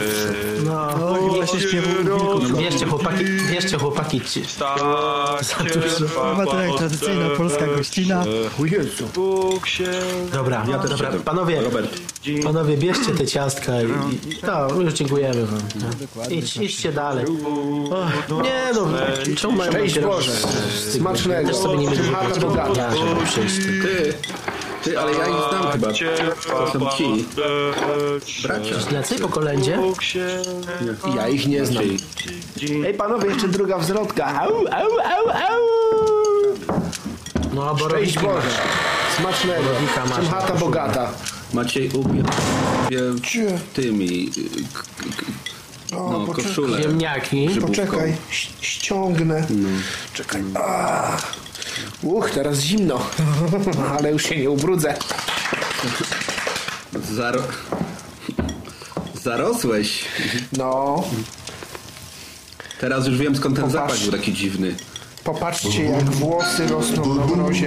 [0.64, 2.58] No, No, chyba się śpiewał wilków.
[2.58, 4.20] bierzcie chłopaki, bierzcie chłopaki.
[4.20, 4.42] ci-
[6.08, 8.24] Chyba to jak tradycyjna polska gościna.
[8.60, 9.08] O Jezu.
[10.32, 11.62] Dobra, dobra, panowie,
[12.44, 15.60] panowie, bierzcie te ciastka i, i no, już dziękujemy wam.
[15.80, 16.28] No.
[16.30, 17.24] Idź, idźcie dalej.
[17.24, 18.88] Och, nie no,
[19.36, 20.32] czemu mają Szczęść Boże.
[20.92, 21.48] Smacznego.
[21.48, 22.96] Też sobie nie chata bogata.
[22.96, 23.56] żeby przyjść.
[23.56, 24.14] Ty,
[24.84, 25.88] ty, ale ja ich znam chyba.
[26.48, 27.26] To są ci.
[28.42, 28.80] Bracia.
[28.88, 29.78] Ślecy po kolędzie?
[31.16, 31.84] Ja ich nie znam.
[32.86, 34.40] Ej panowie, jeszcze druga wzrodka.
[34.40, 35.60] Au, au, au, au.
[37.54, 38.48] No, Szczęść borowiki Boże.
[39.16, 39.62] Smacznego.
[39.62, 40.60] Borowika masz Czym chata koszulę.
[40.60, 41.10] bogata.
[41.54, 42.22] Maciej ubie
[43.74, 44.82] tymi y, k-
[45.16, 45.26] k-
[45.92, 46.82] no, koszule.
[46.82, 47.48] Ziemniaki.
[47.66, 49.46] Poczekaj, ś- ściągnę.
[50.14, 50.42] Czekaj.
[50.54, 51.16] A.
[52.02, 53.00] Uch, teraz zimno.
[53.98, 54.94] Ale już się nie ubrudzę.
[57.12, 57.42] Zaro...
[59.22, 60.04] Zarosłeś.
[60.52, 61.02] No,
[62.80, 63.92] Teraz już wiem skąd ten Popatrz.
[63.92, 64.74] zapach był taki dziwny.
[65.24, 67.66] popatrzcie jak włosy rosną na mrozie.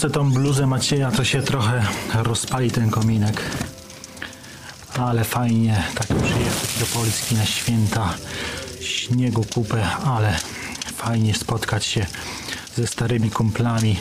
[0.00, 3.42] Wrzucę tą bluzę Macieja, to się trochę rozpali ten kominek.
[4.98, 8.14] Ale fajnie tak przyjechać do Polski na święta.
[8.80, 10.36] Śniegu kupę, ale
[10.96, 12.06] fajnie spotkać się
[12.76, 13.96] ze starymi kumplami.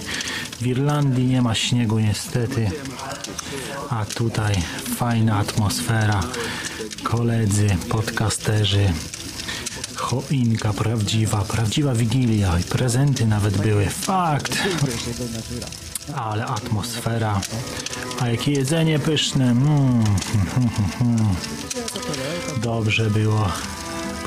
[0.62, 2.71] W Irlandii nie ma śniegu niestety,
[3.89, 4.55] a tutaj
[4.95, 6.23] fajna atmosfera.
[7.03, 8.93] Koledzy, podcasterzy,
[9.95, 13.85] choinka prawdziwa, prawdziwa wigilia i prezenty nawet były.
[13.85, 14.57] Fakt.
[16.15, 17.41] Ale atmosfera.
[18.19, 19.52] A jakie jedzenie pyszne.
[19.52, 20.04] Mm.
[22.62, 23.52] Dobrze było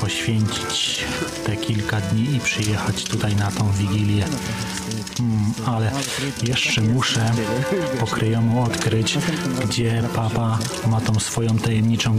[0.01, 1.05] poświęcić
[1.45, 4.25] te kilka dni i przyjechać tutaj na tą wigilię.
[5.19, 5.91] Mm, ale
[6.43, 7.31] jeszcze muszę
[7.99, 9.17] pokryjomu odkryć,
[9.65, 12.17] gdzie papa ma tą swoją tajemniczą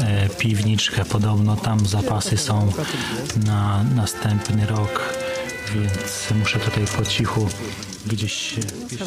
[0.00, 1.04] e, piwniczkę.
[1.04, 2.72] Podobno tam zapasy są
[3.46, 5.14] na następny rok,
[5.74, 7.48] więc muszę tutaj po cichu
[8.06, 8.60] gdzieś się...
[8.60, 9.00] Gdzieś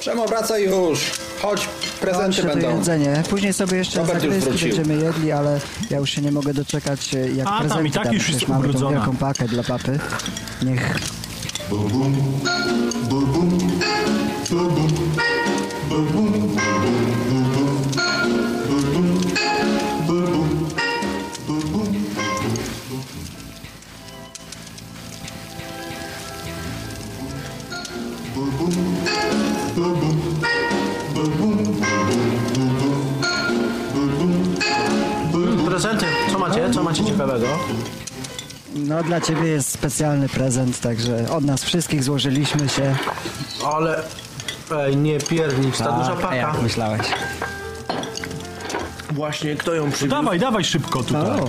[0.00, 1.00] Przemo, wracaj już!
[1.42, 1.68] Chodź,
[2.00, 2.76] prezenty to będą.
[2.78, 3.22] jedzenie.
[3.30, 4.68] Później sobie jeszcze Robert już wrócił.
[4.76, 7.90] będziemy jedli, ale ja już się nie mogę doczekać e, jak A, tam prezenty i
[7.90, 8.14] tak damy.
[8.14, 8.96] już Przecież jest mamy tą ubrudzona.
[8.96, 9.98] wielką pakę dla papy.
[10.62, 10.98] Niech
[14.48, 14.85] Prezenty,
[36.86, 37.04] macie?
[37.04, 37.46] Ciekawego?
[38.74, 42.96] No dla ciebie jest specjalny prezent, także od nas wszystkich złożyliśmy się.
[43.76, 44.02] Ale...
[44.86, 46.34] Ej, nie piernicz, ta Tak, duża paka.
[46.34, 47.00] jak myślałeś?
[49.10, 50.16] Właśnie, kto ją przywiózł?
[50.16, 51.22] Dawaj, dawaj szybko tutaj.
[51.40, 51.46] O,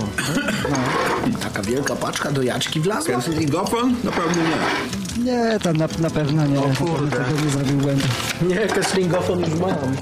[1.42, 3.14] Taka wielka paczka do jaczki wlazła?
[3.16, 3.94] Kessingofon?
[4.04, 5.24] Naprawdę nie.
[5.24, 6.58] nie, tam na, na pewno nie.
[6.58, 7.16] O kurde.
[7.16, 8.04] Tego nie zrobił błędu.
[8.42, 9.96] Nie, kesslingofon już mam.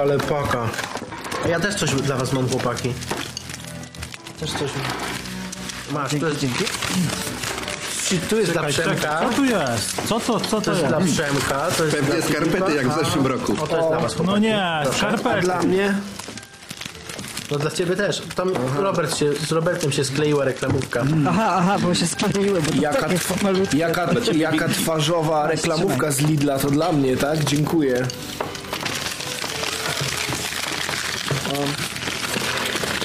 [0.00, 0.68] Ale paka.
[1.44, 2.92] A ja też coś dla was mam, chłopaki.
[4.40, 4.70] Też coś.
[5.92, 6.64] Masz, jest, Dzięki.
[8.30, 8.94] tu jest dla Czekaj, Przemka.
[9.02, 10.02] czekaj, co tu jest?
[10.08, 11.12] Co to, co To to jest dla jest?
[11.14, 11.66] Przemka.
[11.78, 13.52] To jest Pewnie dla skarpety jak w zeszłym roku.
[13.62, 14.26] O, to jest dla was, chłopaki.
[14.34, 15.06] No nie, Proszę.
[15.08, 15.40] A skarpetki.
[15.44, 15.94] dla mnie?
[17.50, 18.22] No dla ciebie też.
[18.34, 21.02] Tam Robert się, z Robertem się skleiła reklamówka.
[21.28, 23.78] Aha, aha, bo się spaliły, bo to Jaka, takie tw- malutkie.
[23.78, 27.44] jaka, jaka twarzowa reklamówka z Lidla, to dla mnie, tak?
[27.44, 28.06] Dziękuję.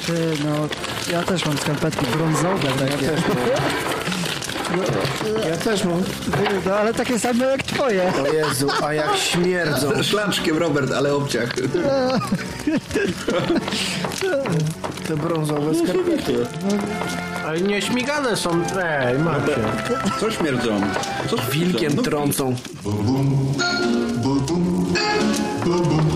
[0.06, 0.12] Ty,
[0.44, 0.68] no,
[1.12, 3.10] ja też mam skarpetki brązowe takie.
[5.50, 6.02] Ja też mam.
[6.66, 8.12] No, ale takie same jak twoje.
[8.22, 9.90] O Jezu, a jak śmierdzą.
[10.10, 11.48] Szlaczkiem, Robert, ale obciach.
[15.08, 16.46] Te brązowe skarpety.
[17.46, 18.50] Ale nie śmigane są.
[18.82, 19.56] Ej, macie.
[20.20, 20.80] Co śmierdzą?
[21.30, 22.56] Co Wilkiem No, trącą.
[25.64, 26.15] Chociaż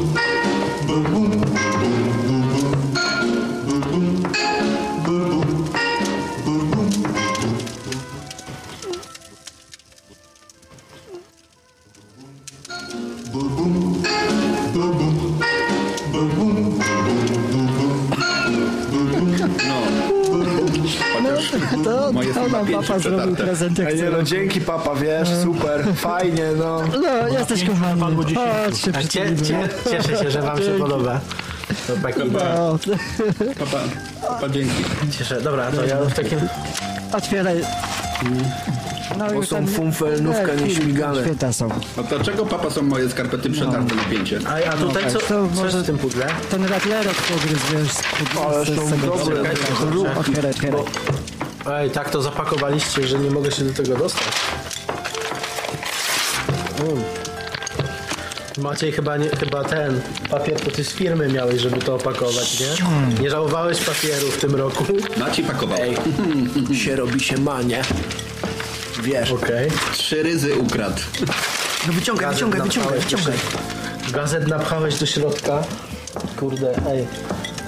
[21.85, 23.45] To, moje to są na nam pięcie papa zrobił przetarte.
[23.45, 26.81] prezent jak Ej, nie no, dzięki papa, wiesz, super, fajnie, no.
[27.03, 27.95] No, jesteś pięciu kochany.
[27.95, 28.51] wypadło dziesięciu.
[28.65, 31.21] Chodź się A cie, cie, cieszę się, że wam się podoba.
[31.87, 32.79] Chłopaki, No,
[33.59, 33.79] Papa,
[34.29, 34.75] papa, dzięki.
[35.19, 35.41] cieszę.
[35.41, 36.39] Dobra, to ja w takim...
[37.13, 37.63] otwieraj.
[39.29, 41.23] No Bo są fumfelnówka, nie, nieśmigane.
[41.23, 41.69] Święta są.
[41.97, 44.39] A dlaczego papa są moje skarpety przetarte na pięcie?
[44.49, 46.27] A, a tutaj co, To co może- jest w tym pudle?
[46.51, 48.03] Ten ratlerek pogryz, wiesz, z
[48.35, 49.43] pod- Ale są dobre.
[50.21, 50.83] Otwieraj, otwieraj.
[51.73, 54.29] Ej, tak to zapakowaliście, że nie mogę się do tego dostać.
[56.81, 57.03] Mm.
[58.59, 62.67] Maciej chyba, nie, chyba ten papier to ty z firmy miałeś, żeby to opakować, nie?
[63.23, 64.85] Nie żałowałeś papieru w tym roku?
[65.17, 65.79] Maciej pakował.
[65.83, 65.97] Ej,
[66.85, 67.83] się robi się manie.
[69.03, 69.31] Wiesz.
[69.33, 69.71] Okej.
[69.93, 71.01] Trzy ryzy ukradł.
[71.87, 73.35] No wyciągaj, Gazet wyciągaj, wyciągaj, wyciągaj.
[74.13, 75.63] Gazet napchałeś do środka.
[76.37, 77.07] Kurde, ej.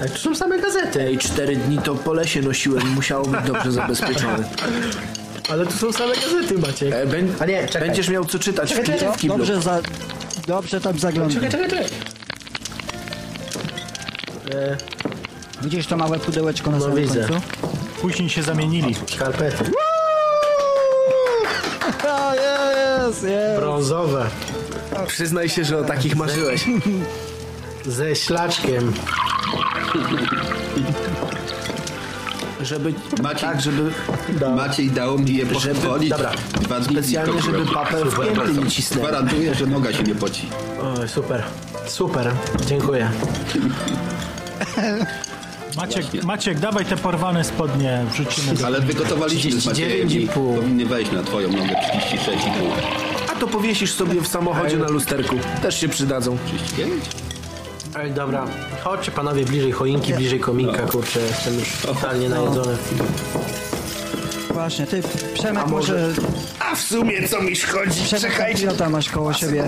[0.01, 1.01] Ej, tu są same gazety.
[1.01, 4.43] Ej, cztery dni to po lesie nosiłem, musiało być dobrze zabezpieczone.
[5.51, 6.93] Ale tu są same gazety, Maciek.
[6.93, 7.87] E, ben, A nie, czekaj.
[7.87, 9.37] będziesz miał co czytać w, Czekaj, ki- w kiblu.
[9.37, 9.81] Dobrze, za,
[10.47, 11.35] dobrze tam zaglądaj.
[11.35, 11.85] Czekaj, czekaj, czekaj.
[14.53, 14.77] E,
[15.61, 17.19] Widzisz to małe pudełeczko na No samym widzę.
[17.27, 17.41] końcu?
[18.01, 18.95] Później się zamienili.
[19.15, 19.71] skarpety.
[22.07, 23.59] O, jest, jest.
[23.59, 24.25] Brązowe.
[25.07, 26.65] Przyznaj się, że o takich marzyłeś.
[27.85, 28.93] Ze ślaczkiem.
[32.61, 32.93] Żeby,
[33.23, 33.91] Maciej, tak, żeby...
[34.55, 36.09] Maciej dał mi je Żeby- pochwalić.
[36.09, 36.31] dobra.
[36.61, 37.73] Dwa dni Specjalnie, tylko żeby byłem.
[37.73, 39.01] papę w Super, pięty nie cisnęli.
[39.07, 40.49] Gwarantuję, że noga się nie poci.
[40.99, 41.43] Oj, super,
[41.87, 42.31] super,
[42.65, 43.09] dziękuję.
[45.77, 48.65] Maciek, Maciek, dawaj te porwane spodnie, wrzucimy do...
[48.65, 50.55] Ale wygotowaliśmy z Maciejem i 39,5.
[50.55, 51.63] powinny wejść na twoją nogę
[52.07, 52.31] 36,5.
[53.31, 55.35] A to powiesisz sobie w samochodzie na lusterku.
[55.61, 56.37] Też się przydadzą.
[56.47, 57.03] 35?
[57.95, 58.45] Ej, dobra,
[58.83, 62.77] chodźcie panowie bliżej choinki, bliżej kominka, kurczę, jestem już totalnie najedzony.
[64.51, 66.13] Właśnie, ty Przemek A może- może...
[66.59, 68.03] A w sumie co mi szkodzi?
[68.03, 68.59] Przemek Czekajcie.
[68.61, 69.63] pilota masz koło siebie.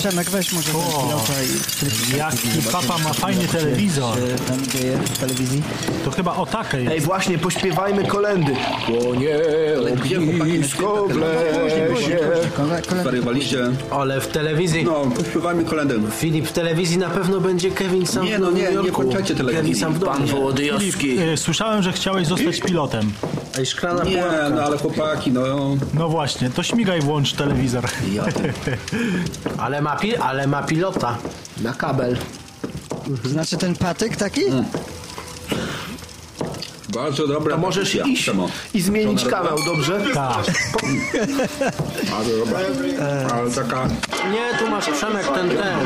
[0.00, 2.16] Przemek weź może ten O, pilota i...
[2.16, 4.16] Jaki papa ma fajny telewizor.
[4.48, 5.62] Tam dzieje w telewizji?
[6.04, 6.86] To chyba o takiej.
[6.86, 8.56] Ej, właśnie, pośpiewajmy kolendy.
[8.86, 9.36] Płonie
[10.40, 12.18] ognisko w lesie.
[12.56, 13.00] Kole, kole...
[13.00, 13.58] Zwariowaliście?
[13.90, 15.94] Ale w telewizji, No, pośpiewajmy kolendę.
[16.10, 19.02] Filip, w telewizji na pewno będzie Kevin sam Nie, w no Nowym nie, nie Jorku.
[19.02, 19.62] kończajcie telewizji.
[19.62, 20.12] Kevin sam w domu.
[20.12, 20.32] Pan nie?
[20.32, 21.20] Wołodyjowski.
[21.22, 23.12] Y, Słyszałem, że chciałeś zostać pilotem.
[23.58, 24.48] Ej, szklana Nie, pułapka.
[24.50, 25.76] no ale chłopaki, no...
[25.94, 27.84] No właśnie, to śmigaj włącz telewizor.
[29.58, 31.16] Ale ma, pi- ale ma pilota
[31.62, 32.16] na kabel.
[33.24, 34.40] Znaczy ten patyk taki?
[36.88, 38.48] Bardzo dobra A możesz iść Czemu?
[38.74, 40.00] i zmienić Żona kanał, dobrze?
[40.14, 40.36] Tak.
[42.10, 42.58] Bardzo dobra.
[43.34, 43.86] Ale taka...
[44.32, 45.78] Nie, tu masz Przemek ten, ten.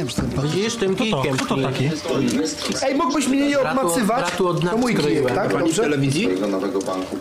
[0.00, 0.50] Mówiłem, że ten patyk.
[0.50, 1.36] Widzisz, tym Kto to, kijkiem.
[1.36, 1.84] kto to taki?
[2.82, 4.20] Ej, mógłbyś mnie nie Bratu- obmacywać?
[4.20, 5.48] bratu od To mój kijek, tak?
[5.52, 5.82] Pani w Dobrze?
[5.82, 6.28] telewizji?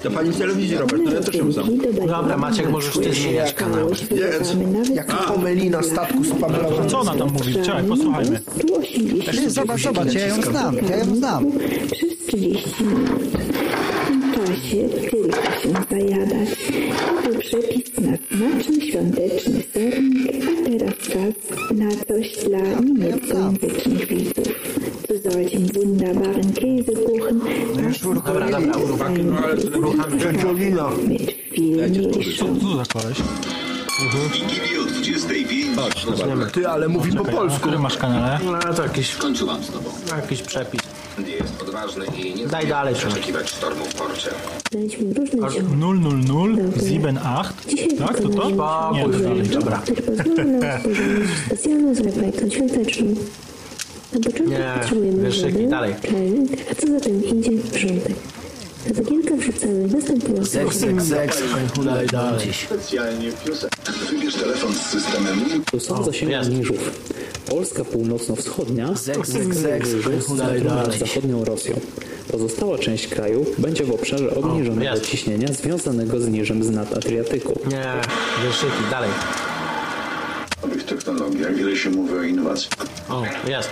[0.03, 1.67] To pani w telewizji, Robert, no ja też ją znam.
[2.07, 3.89] Dobra, Maciek, możesz ty zmieniać kanał.
[4.11, 4.55] Jedz.
[4.93, 6.89] Jak pomyli na statku z Pawlowem.
[6.89, 7.53] Co ona tam mówi?
[7.65, 8.39] Czekaj, posłuchajmy.
[9.31, 11.45] Ty, Zobacz, zobacz, ja ją znam, ja ją znam.
[11.91, 13.09] Przez 30 minut.
[13.19, 16.49] W tym czasie tylko się zajadać.
[17.23, 20.38] To przepis na smaczny świąteczny sernik,
[21.09, 24.47] a teraz czas na coś dla niemieckojęzycznych widzów.
[25.09, 27.39] Zu solchem wunderbaren Käsekuchen
[28.25, 29.19] Dobra, dobra, uruchamy.
[30.19, 30.89] Dzięciolina.
[31.07, 32.59] mit viel Co Milchschaum.
[32.59, 33.17] tu za koleś?
[35.75, 36.45] Chodź, dobra.
[36.45, 37.59] Ty, ale mówi po Czekaj, na polsku.
[37.59, 38.39] którym masz kanale?
[38.45, 39.89] No to jakiś, Skończyłam z tobą.
[40.15, 40.81] jakiś przepis.
[41.27, 43.15] Jest odważny i nie Daj dalej, Przemek.
[43.17, 44.29] oczekiwać sztormu w porcie.
[44.71, 45.69] Daliśmy różne ziarna.
[46.77, 47.53] 000 Sieben 8.
[47.69, 48.49] Dzisiaj Tak, to to?
[48.49, 49.47] Spokój, Nie, to dalej.
[49.47, 49.77] Dobra.
[49.77, 51.07] który pozwoli nam stworzyć
[51.45, 53.05] specjalną zlepajkę świąteczną.
[54.13, 55.95] Na początku Nie, potrzebujemy wierszyki, wodę, dalej.
[56.01, 58.15] czajnik, a co za tym idzie wrzątek.
[58.87, 61.31] Do zagielka wrzucamy następujące Zek, zek, zek.
[61.85, 62.47] Dalej, dalej.
[64.11, 65.39] Wybierz telefon z systemem
[65.79, 66.49] Są zasięgu jest.
[66.49, 66.77] niżów.
[67.49, 69.83] Polska północno-wschodnia Zek, zek, zek.
[70.65, 71.79] Nad zachodnią Rosją.
[72.31, 75.05] Pozostała część kraju będzie w obszarze obniżonego jest.
[75.11, 77.59] ciśnienia związanego z niżem z nad Adriatyku.
[77.67, 77.85] Nie,
[78.43, 79.09] wierszyki, dalej.
[80.63, 81.55] nowych technologiach.
[81.55, 82.69] Wiele się mówi o innowacji.
[83.09, 83.69] O, jest.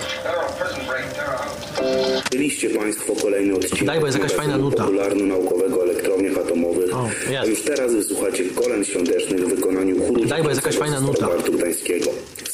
[2.33, 4.83] Mieliście Państwo kolejny odcinek Daj, bo jest jakaś fajna nuta.
[4.83, 6.95] popularno-naukowego o elektrowniach atomowych.
[6.95, 7.43] O, jest.
[7.43, 11.27] A już teraz wysłuchacie kolęd świątecznych w wykonaniu chóru Daj, bo jest jakaś fajna nuta.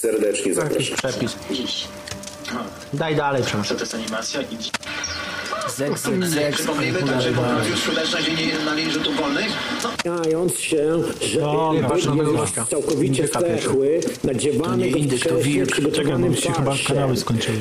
[0.03, 0.97] Serdecznie Jakiś zapraszam.
[0.97, 1.35] przepis.
[2.93, 3.67] Daj dalej, Przemek.
[3.67, 4.72] To jest animacja i...
[5.77, 6.55] Zek, zek.
[6.55, 9.47] Przypomnijmy także poprawił skuteczna dzień na linii rzutów wolnych.
[10.05, 11.97] Mając się, że na dobra.
[11.99, 12.65] tego gościa.
[12.69, 16.53] całkowicie zdechły, nadziewany go indyk, to wcześniej przygotowanym się.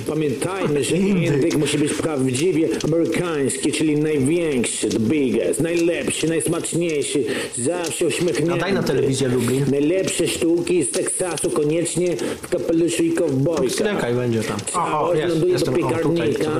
[0.08, 7.24] Pamiętajmy, że indyk musi być prawdziwie amerykański, czyli największy, the biggest, najlepszy, najsmaczniejszy,
[7.58, 8.54] zawsze uśmiechnięty.
[8.54, 9.64] A daj na telewizję Lublin.
[9.70, 13.76] Najlepsze sztuki z Teksasu koniecznie w kapeluszu i kowbojkach.
[13.76, 14.58] Klekaj będzie tam.
[14.74, 16.50] O, o, jest, do piekarnika.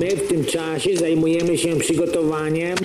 [0.00, 2.76] My w tym czasie zajmujemy się przygotowaniem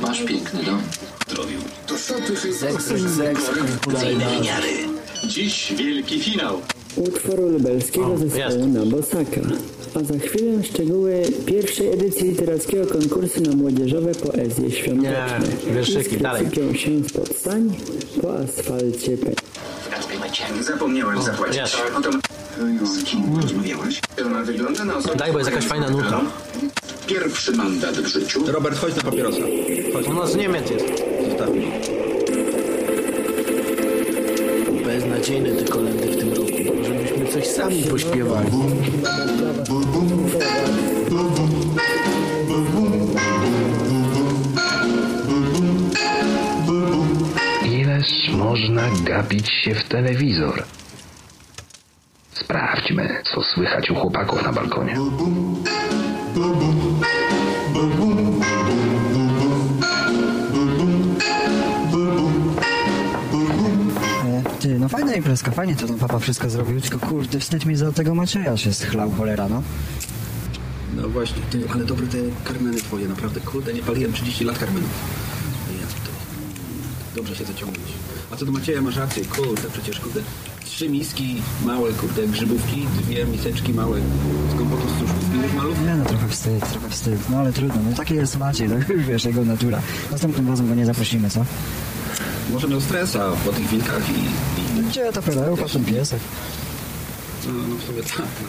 [0.00, 0.82] Masz piękny dom.
[1.28, 1.58] Zrobił.
[1.86, 2.48] To co tu się
[3.92, 4.16] dalej.
[5.28, 6.60] Dziś wielki finał.
[6.96, 9.40] Utworu lubelskiego O, zespołu na Bosaka.
[9.94, 15.40] A za chwilę szczegóły pierwszej edycji literackiego konkursu na młodzieżowe poezje świąteczne.
[15.66, 16.46] Nie, wierszyki, dalej.
[16.46, 17.76] Sypią się spod sań
[18.22, 19.30] po asfalcie pe...
[20.60, 21.76] Zapomniałem zapłacić.
[21.98, 22.10] Oto...
[22.84, 24.00] Z kim rozmawiałeś?
[24.26, 25.16] Ona wygląda na osobę...
[25.16, 26.20] Daj, bo jest jakaś fajna nuta.
[27.12, 28.44] Pierwszy mandat w życiu.
[28.46, 29.42] Robert, chodź na papierosa.
[29.92, 30.06] Chodź.
[30.06, 30.86] U nas Niemiec jest.
[31.28, 31.64] Zostawisz.
[34.84, 36.84] Beznadziejne te kolendy w tym roku.
[36.84, 38.50] Żebyśmy coś sami pośpiewali.
[47.64, 50.64] Ileż można gapić się w telewizor?
[52.32, 54.96] Sprawdźmy, co słychać u chłopaków na balkonie.
[65.22, 68.74] Imprezka, fajnie to ten papa wszystko zrobił, tylko kurde, wstyd mi za tego Macieja się
[68.74, 69.62] schlał cholera, no.
[70.96, 74.90] No właśnie, ty, ale dobre te karmeny twoje, naprawdę, kurde, nie paliłem 30 lat karmenów.
[75.72, 76.10] Jezu, to
[77.16, 77.88] dobrze się zaciągnąć.
[78.30, 80.20] A co do Macieja, masz rację, kurde, przecież, kurde,
[80.64, 84.00] trzy miski małe, kurde, grzybówki, dwie miseczki małe
[84.54, 85.80] z kompotu z już malów.
[85.80, 89.06] Nie no, trochę wstyd, trochę wstyd, no ale trudno, no taki jest Maciej, no już
[89.06, 89.80] wiesz, jego natura.
[90.10, 91.44] Następnym razem go nie zaprosimy, co?
[92.52, 94.51] Może miał stresa po tych wilkach i...
[94.92, 96.20] Gdzie to perełka, ten piesek?
[97.46, 98.48] No, no w sumie tak, no.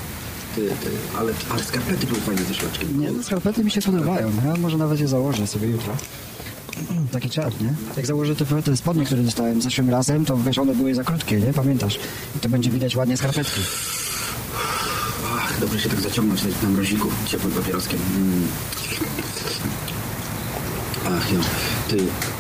[0.56, 3.00] Ty, ty, ale, ale skarpety były fajne ze szlaczkiem.
[3.00, 5.94] Nie, no skarpety mi się podobają, ja może nawet je założę sobie jutro.
[7.12, 7.74] Taki czad, nie?
[7.98, 11.40] Jak założę te, te spodnie, które dostałem zeszłym razem, to wiesz, one były za krótkie,
[11.40, 11.54] nie?
[11.54, 12.00] Pamiętasz?
[12.36, 13.62] I to będzie widać ładnie skarpetki.
[15.36, 18.00] Ach, dobrze się tak zaciągnąć na- mroziku ciepłym papieroskiem.
[18.18, 18.48] Mm.
[21.06, 21.40] Ach, no,
[21.88, 21.98] ty,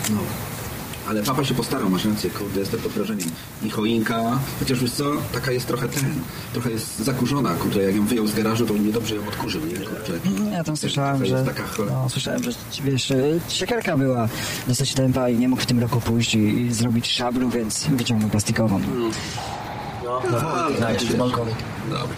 [0.10, 0.20] no.
[1.10, 3.30] Ale papa się postarał, masz rację, kurde, jestem pod wrażeniem.
[3.64, 6.14] I choinka, chociaż wiesz co, taka jest trochę ten,
[6.54, 10.14] trochę jest zakurzona, kurde, jak ją wyjął z garażu, to niedobrze ją odkurzył, nie, kurczę.
[10.51, 12.51] Ja tam słyszałem, że, taka no, słyszałem, że
[12.84, 14.28] wiesz, e, siekierka była
[14.68, 18.30] dosyć tempa i nie mógł w tym roku pójść i, i zrobić szablu, więc wyciągnął
[18.30, 18.80] plastikową.
[20.04, 21.56] No, ale dajesz, wiesz, balkonik.
[21.89, 22.16] Dobra.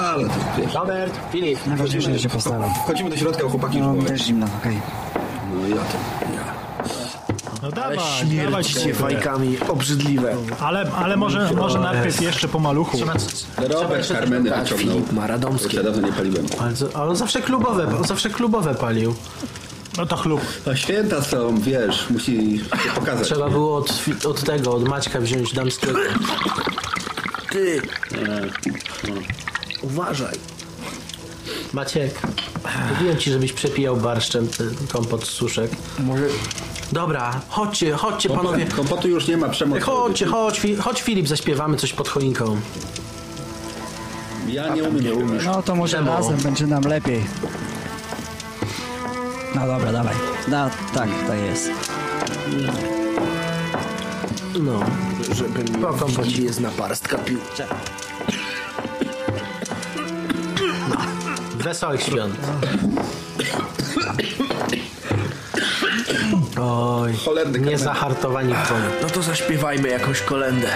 [0.00, 0.74] Ale to wiesz.
[0.74, 1.66] Robert, Filip.
[1.66, 2.70] Najważniejsze, że się postarał.
[2.84, 3.80] Wchodzimy do środka, chłopaki.
[3.80, 4.80] No, już też zimno, okej.
[5.54, 6.35] No ja to.
[7.76, 10.36] No Ale dawaj, śmierdzicie dawaj, fajkami, obrzydliwe.
[10.60, 12.98] Ale, ale może, może najpierw jeszcze po maluchu.
[13.68, 14.94] Robert Karmeny tak, wyciągnął.
[14.96, 15.76] Filip ma radomskie.
[15.76, 16.46] Ja dawno nie paliłem.
[16.60, 19.14] Ale, ale on zawsze klubowe, on zawsze klubowe palił.
[19.98, 20.40] No to chlub.
[20.72, 23.26] A święta są, wiesz, musi się pokazać.
[23.26, 25.98] Trzeba było od, fi- od tego, od Maćka wziąć damskiego.
[27.50, 27.82] Ty,
[29.82, 30.34] uważaj.
[31.72, 32.20] Maciek,
[32.94, 35.70] mówiłem ci, żebyś przepijał barszczem ten kompot z suszek.
[35.98, 36.22] Może...
[36.92, 38.66] Dobra, chodźcie, chodźcie panowie.
[38.66, 39.82] Kompotu już nie ma, przemoc.
[39.82, 42.60] Chodźcie, chodź, Fi- chodź Filip, zaśpiewamy coś pod choinką.
[44.48, 45.44] Ja nie umiem, nie umiesz.
[45.44, 46.10] No to może Czemu?
[46.10, 47.24] razem będzie nam lepiej.
[49.54, 50.14] No dobra, dawaj.
[50.48, 51.70] No, tak, tak jest.
[54.60, 54.80] No,
[55.34, 56.22] Żeby mi Po kompocie.
[56.28, 57.38] Wigilię z naparstka pił.
[61.66, 62.34] Wesołych świąt.
[66.60, 67.78] Oj, Cholerny nie kamer.
[67.78, 68.72] zahartowani w.
[69.02, 70.68] No to zaśpiewajmy jakąś kolendę.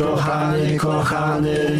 [0.00, 1.79] Kochany, kochany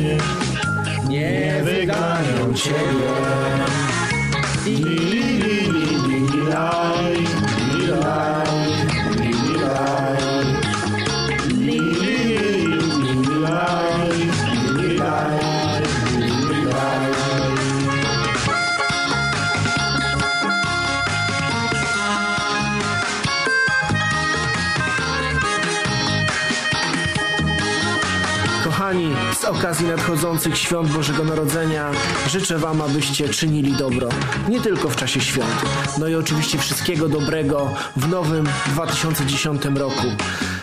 [30.00, 31.90] nadchodzących świąt Bożego Narodzenia
[32.28, 34.08] życzę Wam, abyście czynili dobro.
[34.48, 35.64] Nie tylko w czasie świąt,
[35.98, 40.06] no i oczywiście wszystkiego dobrego w nowym 2010 roku.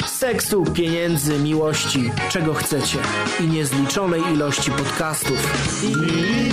[0.05, 2.97] Seksu, pieniędzy, miłości, czego chcecie
[3.39, 5.37] i niezliczonej ilości podcastów.
[5.83, 6.51] Li,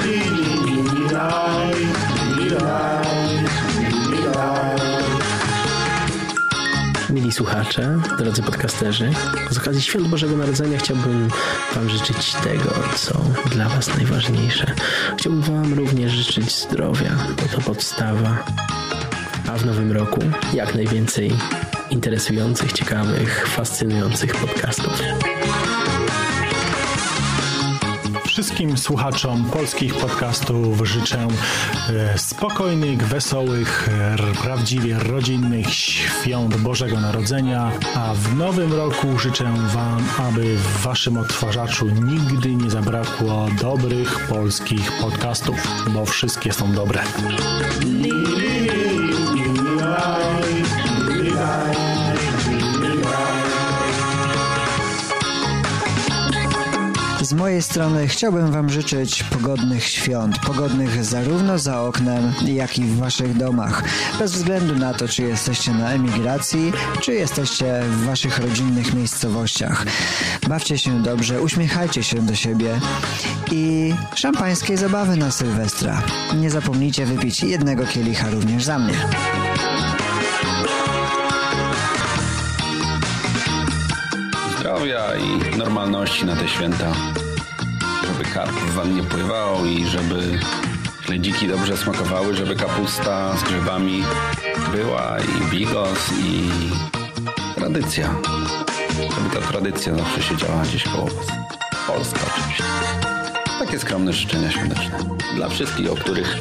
[7.15, 9.11] Mili słuchacze, drodzy podcasterzy,
[9.51, 11.29] z okazji Świąt Bożego Narodzenia chciałbym
[11.75, 14.67] Wam życzyć tego, co dla Was najważniejsze.
[15.19, 18.45] Chciałbym Wam również życzyć zdrowia, bo to podstawa.
[19.49, 20.21] A w nowym roku
[20.53, 21.33] jak najwięcej
[21.91, 25.03] interesujących, ciekawych, fascynujących podcastów.
[28.35, 31.29] Wszystkim słuchaczom polskich podcastów życzę
[31.89, 33.89] e, spokojnych, wesołych,
[34.43, 41.87] prawdziwie rodzinnych świąt Bożego Narodzenia, a w nowym roku życzę Wam, aby w Waszym odtwarzaczu
[41.87, 45.57] nigdy nie zabrakło dobrych polskich podcastów,
[45.89, 47.03] bo wszystkie są dobre.
[57.35, 63.37] Mojej strony chciałbym Wam życzyć pogodnych świąt, pogodnych zarówno za oknem, jak i w Waszych
[63.37, 63.83] domach.
[64.19, 69.87] Bez względu na to, czy jesteście na emigracji, czy jesteście w Waszych rodzinnych miejscowościach.
[70.49, 72.81] Bawcie się dobrze, uśmiechajcie się do siebie
[73.51, 76.03] i szampańskiej zabawy na Sylwestra.
[76.37, 78.95] Nie zapomnijcie wypić jednego kielicha również za mnie.
[84.59, 86.93] Zdrowia i normalności na te święta.
[88.35, 90.39] Karp w wannie pływał i żeby
[91.07, 94.03] śledziki dobrze smakowały, żeby kapusta z grzybami
[94.73, 96.51] była i bigos i
[97.55, 98.15] tradycja.
[98.99, 101.27] Żeby ta tradycja zawsze siedziała gdzieś koło was.
[101.87, 102.65] Polska oczywiście.
[103.59, 104.99] Takie skromne życzenia świąteczne.
[105.37, 106.39] Dla wszystkich, o których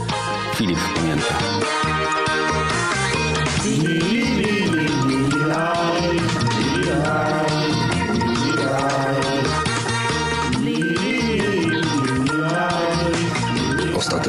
[0.56, 1.36] Filip pamięta.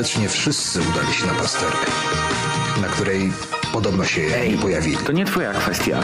[0.04, 1.86] Ostatecznie wszyscy udali się na pasterkę,
[2.80, 3.32] na której
[3.72, 4.96] podobno się nie pojawili.
[4.96, 6.02] To nie twoja kwestia.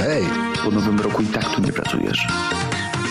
[0.00, 0.24] Ej!
[0.64, 2.26] Po nowym roku i tak tu nie pracujesz.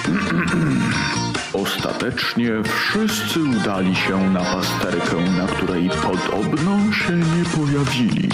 [1.62, 8.30] Ostatecznie wszyscy udali się na pasterkę, na której podobno się nie pojawili.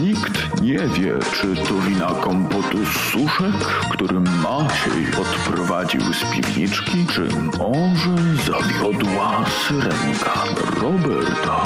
[0.00, 7.28] Nikt nie wie, czy to wina kompotu z suszek, którym Maciej odprowadził z piwniczki, czy
[7.58, 8.16] może
[8.46, 10.44] zawiodła syrenka
[10.80, 11.62] Roberta.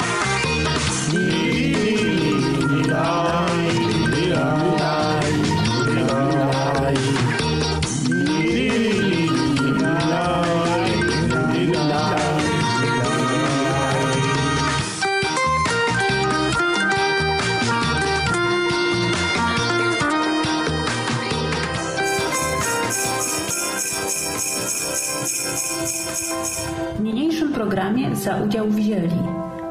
[28.19, 29.19] Za udział wzięli,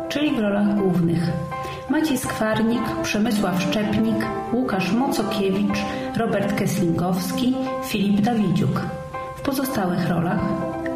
[0.08, 1.30] czyli w rolach głównych
[1.90, 5.78] Maciej Skwarnik, Przemysław Szczepnik, Łukasz Mocokiewicz,
[6.16, 8.80] Robert Keslingowski, Filip Dawidziuk.
[9.36, 10.40] W pozostałych rolach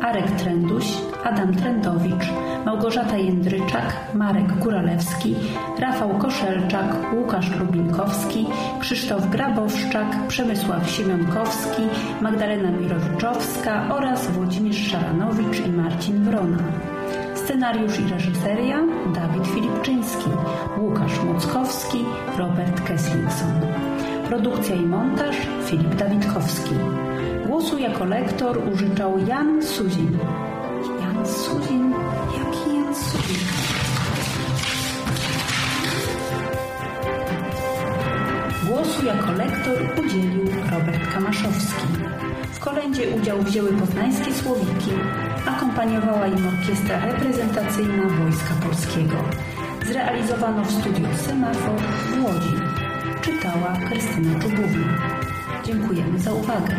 [0.02, 0.84] Arek Trenduś,
[1.24, 2.32] Adam Trendowicz,
[2.64, 5.34] Małgorzata Jędryczak, Marek Góralewski,
[5.78, 8.46] Rafał Koszelczak, Łukasz Lubinkowski,
[8.80, 11.82] Krzysztof Grabowszczak, Przemysław Siemionkowski,
[12.20, 16.91] Magdalena Mirowiczowska oraz Włodzimierz Szaranowicz i Marcin Wrona.
[17.44, 18.78] Scenariusz i reżyseria
[19.14, 20.30] Dawid Filipczyński,
[20.78, 22.04] Łukasz Mockowski,
[22.38, 23.60] Robert Kesslingson.
[24.28, 26.74] Produkcja i montaż Filip Dawidkowski.
[27.46, 30.18] Głosu jako lektor użyczał Jan Suzin.
[31.00, 31.94] Jan Suzin?
[32.38, 33.46] Jaki Jan Suzin?
[38.68, 42.11] Głosu jako lektor udzielił Robert Kamaszowski.
[42.52, 44.90] W kolędzie udział wzięły poznańskie słowiki,
[45.46, 49.16] akompaniowała im orkiestra reprezentacyjna Wojska Polskiego.
[49.86, 52.54] Zrealizowano w studiu Semafor w Łodzi.
[53.22, 54.98] Czytała Krystyna Czubówna.
[55.64, 56.76] Dziękujemy za uwagę.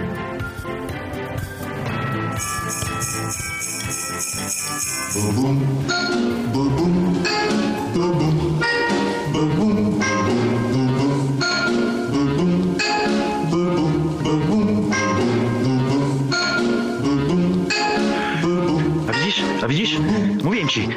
[8.61, 8.82] A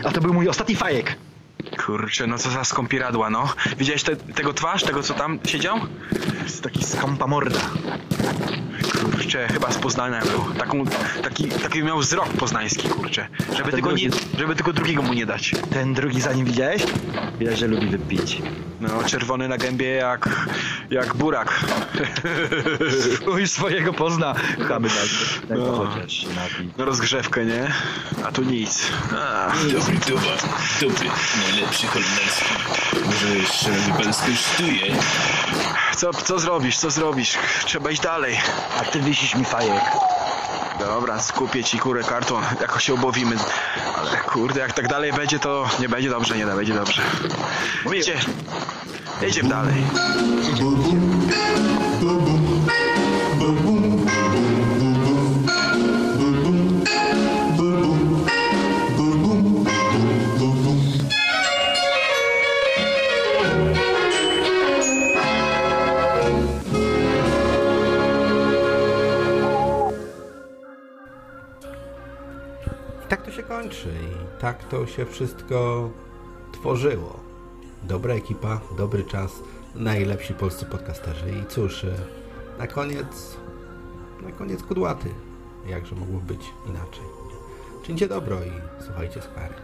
[0.06, 1.16] a to był mój ostatni fajek.
[1.86, 3.48] Kurczę, no co za skąpiradła, no.
[3.78, 5.76] Widziałeś te, tego twarz, tego co tam siedział?
[6.44, 7.60] Jest taki skąpa morda.
[9.02, 10.54] Kurczę, chyba z Poznania był.
[10.58, 10.84] Taką,
[11.22, 13.28] taki, taki miał wzrok poznański, kurczę.
[13.48, 15.54] Żeby ten tylko, nie, drugi- żeby tylko drugiego mu nie dać.
[15.72, 16.82] Ten drugi za nim widziałeś?
[17.38, 18.42] Widać, że lubi wypić.
[18.80, 20.28] No, czerwony na gębie jak,
[20.90, 21.60] jak burak.
[23.34, 24.34] Uj, swojego pozna.
[24.68, 25.08] Chamy nas.
[25.48, 25.72] Tak No.
[25.94, 26.26] chociaż.
[26.78, 27.72] Na rozgrzewkę, nie?
[28.24, 28.80] A tu nic.
[29.12, 30.38] A, Dobry towar,
[30.80, 31.08] dobry,
[31.50, 32.44] najlepszy holenderski.
[33.04, 34.96] Może jeszcze lubelskie sztuje.
[35.96, 37.38] Co, co zrobisz, co zrobisz?
[37.64, 38.38] Trzeba iść dalej.
[38.80, 39.82] A ty wisisz mi fajek.
[40.78, 43.36] Dobra, skupię ci kurę karton, jakoś się obowimy.
[43.96, 47.02] Ale kurde, jak tak dalej będzie, to nie będzie dobrze, nie będzie dobrze.
[47.94, 48.16] Idzie.
[49.22, 49.84] Jedziemy dalej.
[74.46, 75.90] Tak to się wszystko
[76.52, 77.20] tworzyło.
[77.82, 79.32] Dobra ekipa, dobry czas,
[79.74, 81.94] najlepsi polscy podcasterzy i cóż, e,
[82.58, 83.36] na koniec,
[84.22, 85.08] na koniec kudłaty.
[85.68, 87.04] Jakże mogło być inaczej.
[87.86, 89.54] Czyńcie dobro i słuchajcie skwary.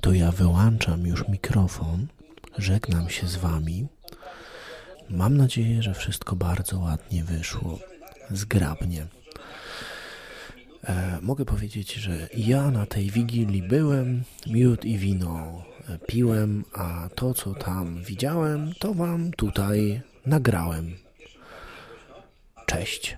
[0.00, 2.06] To ja wyłączam już mikrofon,
[2.58, 3.86] żegnam się z Wami.
[5.10, 7.78] Mam nadzieję, że wszystko bardzo ładnie wyszło,
[8.30, 9.06] zgrabnie.
[10.84, 17.08] E, mogę powiedzieć, że ja na tej wigilii byłem, miód i wino e, piłem, a
[17.14, 20.96] to, co tam widziałem, to Wam tutaj nagrałem.
[22.66, 23.16] Cześć.